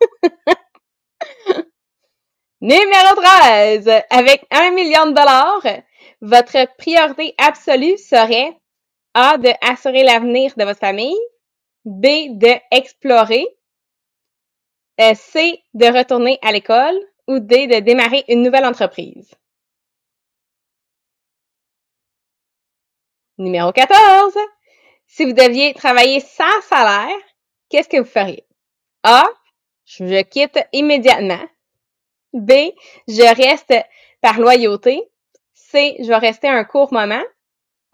Numéro 2.60 3.14
13. 3.16 3.88
Avec 4.10 4.44
un 4.50 4.70
million 4.72 5.06
de 5.06 5.12
dollars, 5.12 5.66
votre 6.20 6.76
priorité 6.76 7.34
absolue 7.38 7.96
serait 7.96 8.56
A. 9.14 9.38
De 9.38 9.50
assurer 9.62 10.02
l'avenir 10.02 10.52
de 10.56 10.64
votre 10.64 10.80
famille. 10.80 11.18
B. 11.84 12.36
De 12.36 12.58
explorer. 12.70 13.46
Euh, 15.00 15.14
C. 15.14 15.62
De 15.74 15.86
retourner 15.86 16.38
à 16.42 16.52
l'école. 16.52 16.98
Ou 17.28 17.38
D. 17.38 17.66
De 17.66 17.80
démarrer 17.80 18.24
une 18.28 18.42
nouvelle 18.42 18.66
entreprise. 18.66 19.30
Numéro 23.40 23.72
14. 23.72 24.36
Si 25.06 25.24
vous 25.24 25.32
deviez 25.32 25.72
travailler 25.72 26.20
sans 26.20 26.60
salaire, 26.68 27.16
qu'est-ce 27.70 27.88
que 27.88 27.96
vous 27.96 28.04
feriez? 28.04 28.46
A. 29.02 29.24
Je 29.86 30.22
quitte 30.22 30.58
immédiatement. 30.74 31.48
B, 32.34 32.52
je 33.08 33.34
reste 33.34 33.74
par 34.20 34.38
loyauté. 34.38 35.02
C, 35.54 35.96
je 36.00 36.08
vais 36.08 36.18
rester 36.18 36.48
un 36.48 36.64
court 36.64 36.92
moment. 36.92 37.22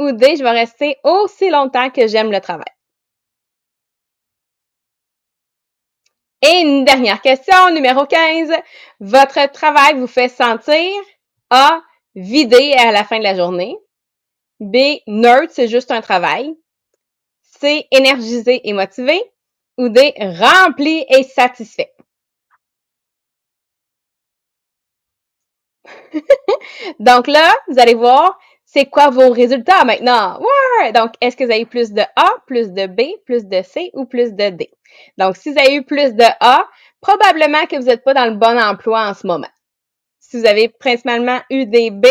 Ou 0.01 0.11
D, 0.11 0.35
je 0.37 0.43
vais 0.43 0.51
rester 0.51 0.97
aussi 1.05 1.49
longtemps 1.49 1.91
que 1.91 2.09
j'aime 2.09 2.33
le 2.33 2.41
travail. 2.41 2.67
Et 6.43 6.61
une 6.61 6.85
dernière 6.85 7.23
question, 7.23 7.71
numéro 7.73 8.05
15. 8.05 8.51
Votre 8.99 9.49
travail 9.53 9.95
vous 9.95 10.09
fait 10.09 10.29
sentir 10.29 10.93
A, 11.51 11.81
vidé 12.17 12.75
à 12.77 12.91
la 12.91 13.05
fin 13.05 13.19
de 13.19 13.23
la 13.23 13.37
journée. 13.37 13.79
B, 14.61 15.01
nerd, 15.07 15.51
c'est 15.51 15.69
juste 15.69 15.91
un 15.91 16.01
travail. 16.01 16.57
C, 17.43 17.87
énergisé 17.91 18.69
et 18.69 18.73
motivé. 18.73 19.23
ou 19.79 19.89
D, 19.89 20.15
rempli 20.19 21.05
et 21.09 21.23
satisfait? 21.23 21.93
Donc 27.01 27.27
là, 27.27 27.53
vous 27.69 27.79
allez 27.79 27.95
voir, 27.95 28.39
c'est 28.65 28.87
quoi 28.87 29.11
vos 29.11 29.31
résultats 29.31 29.85
maintenant? 29.85 30.39
Ouais! 30.41 30.93
Donc, 30.93 31.13
est-ce 31.21 31.37
que 31.37 31.45
vous 31.45 31.51
avez 31.53 31.67
plus 31.67 31.93
de 31.93 32.03
A, 32.17 32.29
plus 32.47 32.73
de 32.73 32.87
B, 32.87 33.03
plus 33.25 33.47
de 33.47 33.63
C 33.63 33.91
ou 33.95 34.05
plus 34.07 34.33
de 34.33 34.51
D? 34.51 34.71
Donc, 35.19 35.37
si 35.37 35.53
vous 35.53 35.59
avez 35.59 35.75
eu 35.75 35.83
plus 35.85 36.15
de 36.15 36.25
A, 36.41 36.67
probablement 37.01 37.67
que 37.67 37.77
vous 37.77 37.87
n'êtes 37.87 38.05
pas 38.05 38.15
dans 38.15 38.27
le 38.27 38.37
bon 38.37 38.59
emploi 38.59 39.09
en 39.09 39.15
ce 39.15 39.27
moment. 39.27 39.49
Si 40.29 40.41
vous 40.41 40.47
avez 40.47 40.69
principalement 40.69 41.39
eu 41.51 41.67
des 41.67 41.91
B, 41.91 42.07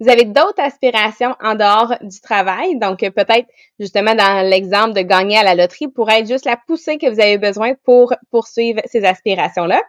vous 0.00 0.08
avez 0.08 0.24
d'autres 0.24 0.60
aspirations 0.62 1.34
en 1.42 1.54
dehors 1.54 1.94
du 2.00 2.18
travail. 2.20 2.78
Donc, 2.78 3.00
peut-être 3.00 3.46
justement 3.78 4.14
dans 4.14 4.48
l'exemple 4.48 4.94
de 4.94 5.02
gagner 5.02 5.36
à 5.36 5.42
la 5.42 5.54
loterie 5.54 5.88
pourrait 5.88 6.20
être 6.20 6.28
juste 6.28 6.46
la 6.46 6.56
poussée 6.56 6.96
que 6.96 7.10
vous 7.10 7.20
avez 7.20 7.36
besoin 7.36 7.74
pour 7.84 8.14
poursuivre 8.30 8.80
ces 8.86 9.04
aspirations-là. 9.04 9.82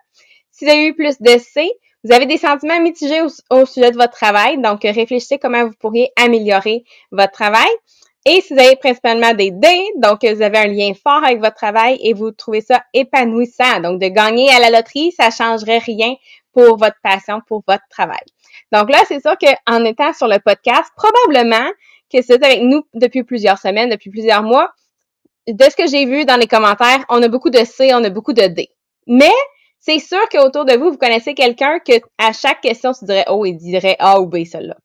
Si 0.52 0.65
vous 0.65 0.72
avez 0.72 0.88
eu 0.88 0.94
plus 0.94 1.22
de 1.22 1.38
C, 1.38 1.72
vous 2.04 2.12
avez 2.12 2.26
des 2.26 2.38
sentiments 2.38 2.82
mitigés 2.82 3.22
au, 3.50 3.65
sujet 3.65 3.92
de 3.92 3.98
votre 3.98 4.13
travail, 4.13 4.62
donc 4.62 4.84
réfléchissez 4.84 5.38
comment 5.38 5.65
vous 5.65 5.76
pourriez 5.80 6.12
améliorer 6.18 6.84
votre 7.12 7.32
travail. 7.32 7.70
Et 8.26 8.42
si 8.42 8.54
vous 8.54 8.60
avez 8.60 8.76
principalement 8.76 9.34
des 9.34 9.52
D, 9.52 9.68
donc 9.96 10.26
vous 10.26 10.42
avez 10.42 10.58
un 10.58 10.68
lien 10.68 10.92
fort 10.94 11.24
avec 11.24 11.39
votre 11.39 11.56
travail 11.56 11.98
et 12.04 12.13
vous 12.13 12.32
trouvez 12.32 12.60
ça 12.60 12.84
épanouissant. 12.94 13.80
Donc 13.80 14.02
de 14.02 14.08
gagner 14.08 14.50
à 14.50 14.60
la 14.60 14.70
loterie, 14.70 15.13
ça 15.13 15.30
changerait 15.30 15.78
rien 15.78 16.13
pour 16.54 16.78
votre 16.78 16.98
passion, 17.04 17.42
pour 17.48 17.64
votre 17.68 17.84
travail. 17.90 18.24
Donc 18.72 18.90
là, 18.92 19.00
c'est 19.08 19.22
sûr 19.22 19.36
qu'en 19.38 19.84
étant 19.84 20.14
sur 20.14 20.28
le 20.28 20.40
podcast, 20.40 20.92
probablement 20.96 21.70
que 22.12 22.22
c'est 22.22 22.44
avec 22.44 22.62
nous 22.62 22.84
depuis 22.94 23.24
plusieurs 23.24 23.58
semaines, 23.58 23.90
depuis 23.90 24.10
plusieurs 24.10 24.44
mois. 24.44 24.72
De 25.48 25.64
ce 25.64 25.76
que 25.76 25.88
j'ai 25.88 26.06
vu 26.06 26.26
dans 26.26 26.38
les 26.38 26.48
commentaires, 26.48 27.04
on 27.10 27.22
a 27.24 27.28
beaucoup 27.28 27.50
de 27.50 27.64
C, 27.64 27.92
on 27.94 28.04
a 28.04 28.10
beaucoup 28.10 28.34
de 28.34 28.48
D. 28.48 28.70
Mais 29.08 29.34
c'est 29.80 30.00
sûr 30.00 30.22
qu'autour 30.30 30.66
de 30.66 30.74
vous, 30.74 30.92
vous 30.92 30.98
connaissez 30.98 31.34
quelqu'un 31.34 31.80
que 31.80 31.94
à 32.18 32.34
chaque 32.34 32.62
question, 32.62 32.92
tu 32.94 33.06
dirais 33.06 33.26
Oh, 33.30 33.46
il 33.46 33.56
dirait 33.56 33.96
A 34.00 34.20
ou 34.20 34.28
B, 34.28 34.44
celle-là. 34.46 34.76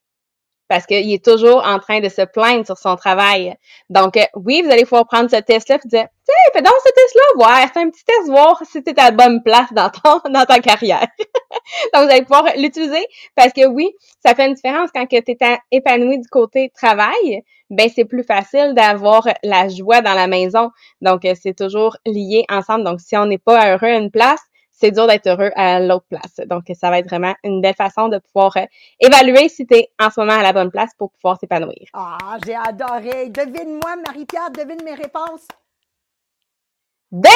Parce 0.69 0.87
qu'il 0.87 1.13
est 1.13 1.25
toujours 1.25 1.65
en 1.65 1.79
train 1.79 2.01
de 2.01 2.09
se 2.09 2.23
plaindre 2.23 2.65
sur 2.65 2.79
son 2.79 2.97
travail. 2.97 3.55
Donc, 3.91 4.17
euh, 4.17 4.25
oui, 4.35 4.63
vous 4.63 4.71
allez 4.71 4.85
pouvoir 4.85 5.07
prendre 5.07 5.31
ce 5.31 5.37
test-là 5.37 5.77
et 5.77 5.89
dire 5.89 6.07
Tiens, 6.25 6.35
fais 6.55 6.63
donc 6.63 6.75
ce 6.85 6.91
test-là, 6.91 7.23
voir, 7.37 7.59
c'est 7.73 7.81
un 7.81 7.91
petit 7.91 8.05
test, 8.05 8.29
voir 8.29 8.63
si 8.65 8.83
tu 8.83 8.91
es 8.91 8.99
à 8.99 9.05
la 9.05 9.11
bonne 9.11 9.43
place 9.43 9.73
dans, 9.73 9.91
ton, 9.91 10.21
dans 10.31 10.45
ta 10.47 10.61
carrière. 10.61 11.07
donc, 11.93 12.05
vous 12.05 12.11
allez 12.11 12.23
pouvoir 12.23 12.47
l'utiliser 12.57 13.07
parce 13.37 13.53
que 13.53 13.67
oui, 13.67 13.91
ça 14.25 14.35
fait 14.35 14.47
une 14.47 14.55
différence 14.55 14.91
quand 14.95 15.07
tu 15.07 15.17
es 15.17 15.59
épanoui 15.71 16.19
du 16.19 16.29
côté 16.29 16.71
travail. 16.75 17.43
Ben, 17.71 17.89
c'est 17.95 18.05
plus 18.05 18.25
facile 18.25 18.73
d'avoir 18.75 19.27
la 19.43 19.69
joie 19.69 20.01
dans 20.01 20.15
la 20.15 20.27
maison. 20.27 20.71
Donc, 21.01 21.25
euh, 21.25 21.35
c'est 21.41 21.57
toujours 21.57 21.97
lié 22.07 22.45
ensemble. 22.49 22.85
Donc, 22.85 23.01
si 23.01 23.17
on 23.17 23.27
n'est 23.27 23.39
pas 23.39 23.73
heureux 23.73 23.89
à 23.89 23.97
une 23.97 24.11
place, 24.11 24.41
c'est 24.75 24.91
dur 24.91 25.07
d'être 25.07 25.29
heureux 25.29 25.53
à 25.55 25.79
l'autre 25.81 26.07
place. 26.09 26.47
Donc, 26.47 26.65
ça 26.75 26.91
va 26.91 26.99
être 26.99 27.09
vraiment 27.09 27.35
une 27.45 27.61
belle 27.61 27.77
façon 27.77 28.09
de 28.09 28.19
pouvoir 28.19 28.57
euh, 28.57 28.67
évaluer 28.99 29.49
si 29.49 29.67
tu 29.67 29.77
es 29.77 29.93
en 30.01 30.11
ce 30.11 30.21
moment 30.21 30.35
à 30.35 30.43
la 30.43 30.53
bonne 30.53 30.71
place 30.71 30.91
pour 30.99 31.13
pouvoir 31.13 31.39
s'épanouir. 31.39 31.89
Ah, 31.93 32.37
j'ai 32.45 32.57
adoré. 32.57 33.31
Devine-moi, 33.31 33.97
Marie-Pierre, 34.05 34.51
devine 34.51 34.83
mes 34.85 34.95
réponses. 34.95 35.47
B! 37.13 37.27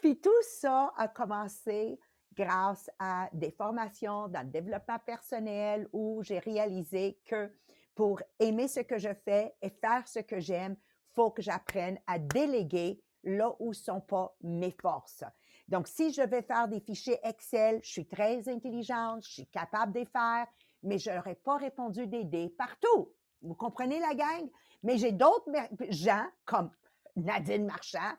Puis 0.00 0.20
tout 0.20 0.30
ça 0.42 0.92
a 0.96 1.08
commencé 1.08 1.98
grâce 2.36 2.88
à 3.00 3.28
des 3.32 3.50
formations 3.50 4.28
dans 4.28 4.42
le 4.42 4.50
développement 4.50 4.98
personnel 5.04 5.88
où 5.92 6.22
j'ai 6.22 6.38
réalisé 6.38 7.18
que 7.26 7.52
pour 7.96 8.22
aimer 8.38 8.68
ce 8.68 8.80
que 8.80 8.98
je 8.98 9.12
fais 9.24 9.52
et 9.60 9.68
faire 9.68 10.06
ce 10.06 10.20
que 10.20 10.38
j'aime, 10.38 10.76
faut 11.14 11.30
que 11.30 11.42
j'apprenne 11.42 11.98
à 12.06 12.18
déléguer 12.18 13.02
là 13.24 13.52
où 13.58 13.72
sont 13.72 14.00
pas 14.00 14.34
mes 14.42 14.70
forces. 14.70 15.24
Donc, 15.70 15.86
si 15.86 16.12
je 16.12 16.22
vais 16.22 16.42
faire 16.42 16.66
des 16.66 16.80
fichiers 16.80 17.18
Excel, 17.22 17.80
je 17.82 17.90
suis 17.90 18.06
très 18.06 18.48
intelligente, 18.48 19.24
je 19.24 19.30
suis 19.30 19.46
capable 19.46 19.92
de 19.92 20.00
les 20.00 20.06
faire, 20.06 20.46
mais 20.82 20.98
je 20.98 21.10
n'aurais 21.10 21.36
pas 21.36 21.56
répondu 21.56 22.08
des 22.08 22.24
dés 22.24 22.48
partout. 22.58 23.12
Vous 23.40 23.54
comprenez 23.54 24.00
la 24.00 24.14
gang? 24.14 24.50
Mais 24.82 24.98
j'ai 24.98 25.12
d'autres 25.12 25.50
gens, 25.90 26.26
comme 26.44 26.70
Nadine 27.16 27.66
Marchand, 27.66 28.14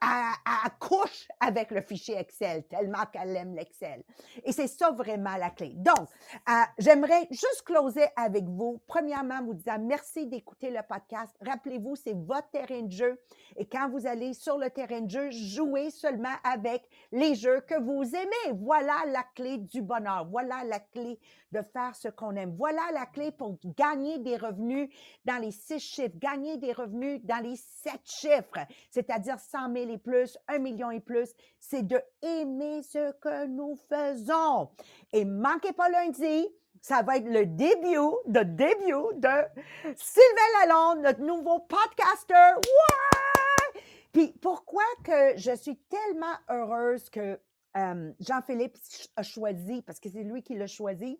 à, 0.00 0.34
couche 0.78 1.28
avec 1.40 1.70
le 1.70 1.82
fichier 1.82 2.16
Excel, 2.18 2.64
tellement 2.68 3.04
qu'elle 3.12 3.36
aime 3.36 3.54
l'Excel. 3.54 4.02
Et 4.44 4.52
c'est 4.52 4.66
ça 4.66 4.90
vraiment 4.90 5.36
la 5.36 5.50
clé. 5.50 5.72
Donc, 5.76 6.08
euh, 6.48 6.52
j'aimerais 6.78 7.26
juste 7.30 7.62
closer 7.64 8.06
avec 8.16 8.44
vous. 8.44 8.80
Premièrement, 8.86 9.42
vous 9.44 9.54
disant 9.54 9.78
merci 9.78 10.26
d'écouter 10.26 10.70
le 10.70 10.80
podcast. 10.88 11.34
Rappelez-vous, 11.40 11.96
c'est 11.96 12.14
votre 12.14 12.50
terrain 12.50 12.82
de 12.82 12.92
jeu. 12.92 13.20
Et 13.56 13.66
quand 13.66 13.88
vous 13.90 14.06
allez 14.06 14.34
sur 14.34 14.58
le 14.58 14.70
terrain 14.70 15.00
de 15.00 15.10
jeu, 15.10 15.30
jouez 15.30 15.90
seulement 15.90 16.34
avec 16.42 16.82
les 17.12 17.34
jeux 17.34 17.60
que 17.60 17.80
vous 17.80 18.04
aimez. 18.14 18.58
Voilà 18.60 18.94
la 19.06 19.22
clé 19.34 19.58
du 19.58 19.82
bonheur. 19.82 20.26
Voilà 20.30 20.64
la 20.64 20.80
clé 20.80 21.18
de 21.52 21.62
faire 21.62 21.94
ce 21.94 22.08
qu'on 22.08 22.34
aime. 22.36 22.54
Voilà 22.56 22.82
la 22.92 23.06
clé 23.06 23.30
pour 23.30 23.58
gagner 23.76 24.18
des 24.18 24.36
revenus 24.36 24.88
dans 25.24 25.38
les 25.40 25.52
six 25.52 25.78
chiffres, 25.78 26.16
gagner 26.16 26.56
des 26.58 26.72
revenus 26.72 27.20
dans 27.22 27.42
les 27.42 27.56
sept 27.56 28.00
chiffres, 28.04 28.43
c'est-à-dire 28.90 29.38
100 29.38 29.72
000 29.72 29.90
et 29.90 29.98
plus, 29.98 30.38
1 30.48 30.58
million 30.58 30.90
et 30.90 31.00
plus. 31.00 31.34
C'est 31.60 31.82
de 31.82 32.00
aimer 32.22 32.82
ce 32.82 33.12
que 33.12 33.46
nous 33.46 33.76
faisons. 33.88 34.70
Et 35.12 35.24
manquez 35.24 35.72
pas 35.72 35.88
lundi, 35.88 36.48
ça 36.80 37.02
va 37.02 37.16
être 37.16 37.28
le 37.28 37.46
début, 37.46 38.14
le 38.26 38.44
début 38.44 39.18
de 39.18 39.94
Sylvain 39.96 40.66
Lalonde, 40.66 41.02
notre 41.02 41.22
nouveau 41.22 41.60
podcaster. 41.60 42.56
Ouais! 42.56 43.80
Puis 44.12 44.32
pourquoi 44.40 44.84
que 45.02 45.36
je 45.36 45.56
suis 45.56 45.76
tellement 45.76 46.36
heureuse 46.48 47.08
que 47.10 47.40
euh, 47.76 48.12
Jean-Philippe 48.20 48.76
a 49.16 49.22
choisi, 49.22 49.82
parce 49.82 49.98
que 49.98 50.08
c'est 50.08 50.22
lui 50.22 50.42
qui 50.42 50.54
l'a 50.54 50.66
choisi, 50.66 51.18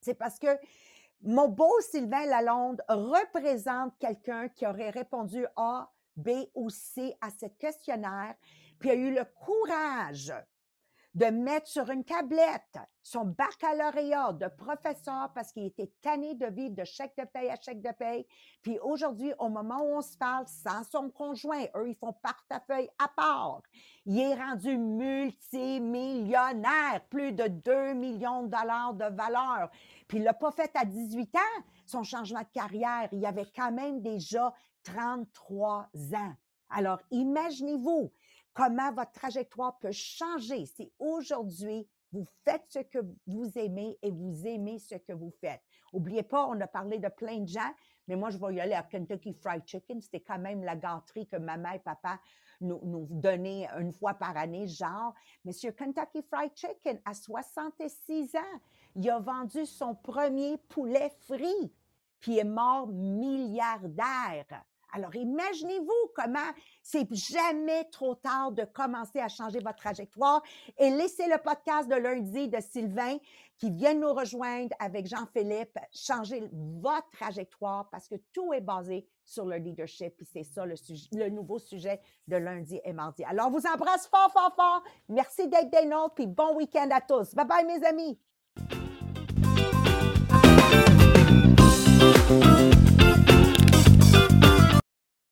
c'est 0.00 0.14
parce 0.14 0.38
que 0.38 0.48
mon 1.22 1.48
beau 1.48 1.72
Sylvain 1.80 2.26
Lalonde 2.26 2.82
représente 2.88 3.96
quelqu'un 3.98 4.48
qui 4.48 4.66
aurait 4.66 4.90
répondu 4.90 5.46
A, 5.56 5.90
B 6.18 6.30
ou 6.54 6.70
C 6.70 7.14
à 7.20 7.30
ce 7.30 7.46
questionnaire, 7.46 8.34
puis 8.78 8.90
a 8.90 8.94
eu 8.94 9.14
le 9.14 9.24
courage 9.24 10.32
de 11.14 11.26
mettre 11.26 11.66
sur 11.66 11.90
une 11.90 12.04
tablette 12.04 12.78
son 13.02 13.24
baccalauréat 13.24 14.34
de 14.34 14.46
professeur 14.48 15.32
parce 15.34 15.50
qu'il 15.52 15.64
était 15.64 15.90
tanné 16.02 16.34
de 16.34 16.44
vivre 16.46 16.74
de 16.74 16.84
chèque 16.84 17.14
de 17.16 17.24
paye 17.24 17.48
à 17.48 17.56
chèque 17.60 17.80
de 17.80 17.90
paye. 17.98 18.26
Puis 18.62 18.78
aujourd'hui, 18.80 19.32
au 19.38 19.48
moment 19.48 19.80
où 19.82 19.96
on 19.96 20.02
se 20.02 20.18
parle, 20.18 20.44
sans 20.46 20.84
son 20.84 21.08
conjoint, 21.10 21.64
eux, 21.74 21.88
ils 21.88 21.96
font 21.96 22.12
portefeuille 22.12 22.90
à 22.98 23.08
part. 23.08 23.62
Il 24.04 24.20
est 24.20 24.34
rendu 24.34 24.76
multimillionnaire, 24.76 27.02
plus 27.08 27.32
de 27.32 27.48
2 27.48 27.94
millions 27.94 28.42
de 28.42 28.50
dollars 28.50 28.92
de 28.92 29.06
valeur. 29.06 29.70
Puis 30.06 30.18
il 30.18 30.24
l'a 30.24 30.34
pas 30.34 30.52
fait 30.52 30.70
à 30.74 30.84
18 30.84 31.34
ans, 31.34 31.62
son 31.86 32.02
changement 32.02 32.42
de 32.42 32.52
carrière. 32.52 33.08
Il 33.12 33.24
avait 33.24 33.50
quand 33.56 33.72
même 33.72 34.02
déjà 34.02 34.52
33 34.92 35.88
ans. 36.14 36.34
Alors, 36.70 37.00
imaginez-vous, 37.10 38.12
comment 38.52 38.92
votre 38.92 39.12
trajectoire 39.12 39.78
peut 39.78 39.92
changer 39.92 40.66
si 40.66 40.92
aujourd'hui 40.98 41.88
vous 42.12 42.26
faites 42.44 42.64
ce 42.68 42.78
que 42.80 42.98
vous 43.26 43.50
aimez 43.56 43.98
et 44.02 44.10
vous 44.10 44.46
aimez 44.46 44.78
ce 44.78 44.94
que 44.94 45.12
vous 45.12 45.32
faites. 45.40 45.62
Oubliez 45.92 46.22
pas, 46.22 46.46
on 46.46 46.60
a 46.60 46.66
parlé 46.66 46.98
de 46.98 47.08
plein 47.08 47.40
de 47.40 47.48
gens, 47.48 47.72
mais 48.06 48.16
moi, 48.16 48.30
je 48.30 48.38
vais 48.38 48.54
y 48.54 48.60
aller 48.60 48.74
à 48.74 48.82
Kentucky 48.82 49.34
Fried 49.34 49.62
Chicken. 49.66 50.00
C'était 50.00 50.20
quand 50.20 50.38
même 50.38 50.64
la 50.64 50.76
gâterie 50.76 51.26
que 51.26 51.36
maman 51.36 51.72
et 51.72 51.78
papa 51.78 52.18
nous, 52.60 52.80
nous 52.82 53.06
donnaient 53.10 53.68
une 53.78 53.92
fois 53.92 54.14
par 54.14 54.36
année, 54.36 54.66
genre, 54.66 55.14
Monsieur 55.44 55.72
Kentucky 55.72 56.22
Fried 56.22 56.52
Chicken, 56.54 57.00
à 57.04 57.14
66 57.14 58.36
ans, 58.36 58.60
il 58.96 59.08
a 59.10 59.18
vendu 59.18 59.64
son 59.66 59.94
premier 59.94 60.56
poulet 60.68 61.10
frit, 61.20 61.72
puis 62.20 62.38
est 62.38 62.44
mort 62.44 62.88
milliardaire. 62.88 64.64
Alors, 64.98 65.14
imaginez-vous 65.14 66.12
comment 66.12 66.50
c'est 66.82 67.06
jamais 67.14 67.84
trop 67.84 68.16
tard 68.16 68.50
de 68.50 68.64
commencer 68.64 69.20
à 69.20 69.28
changer 69.28 69.60
votre 69.60 69.76
trajectoire 69.76 70.42
et 70.76 70.90
laissez 70.90 71.28
le 71.28 71.38
podcast 71.38 71.88
de 71.88 71.94
lundi 71.94 72.48
de 72.48 72.58
Sylvain 72.60 73.16
qui 73.58 73.70
vient 73.70 73.94
nous 73.94 74.12
rejoindre 74.12 74.74
avec 74.80 75.06
Jean-Philippe, 75.06 75.78
changer 75.94 76.42
votre 76.52 77.08
trajectoire 77.10 77.88
parce 77.90 78.08
que 78.08 78.16
tout 78.32 78.52
est 78.52 78.60
basé 78.60 79.06
sur 79.24 79.44
le 79.46 79.58
leadership 79.58 80.20
et 80.20 80.24
c'est 80.24 80.42
ça 80.42 80.66
le, 80.66 80.74
le 81.12 81.28
nouveau 81.28 81.60
sujet 81.60 82.00
de 82.26 82.36
lundi 82.36 82.80
et 82.82 82.92
mardi. 82.92 83.22
Alors, 83.22 83.50
vous 83.50 83.62
embrasse 83.72 84.08
fort, 84.08 84.32
fort, 84.32 84.52
fort. 84.56 84.82
Merci 85.08 85.46
d'être 85.46 85.70
des 85.70 85.86
nôtres 85.86 86.16
puis 86.16 86.26
bon 86.26 86.56
week-end 86.56 86.88
à 86.90 87.00
tous. 87.00 87.36
Bye 87.36 87.46
bye, 87.46 87.64
mes 87.64 87.86
amis. 87.86 88.18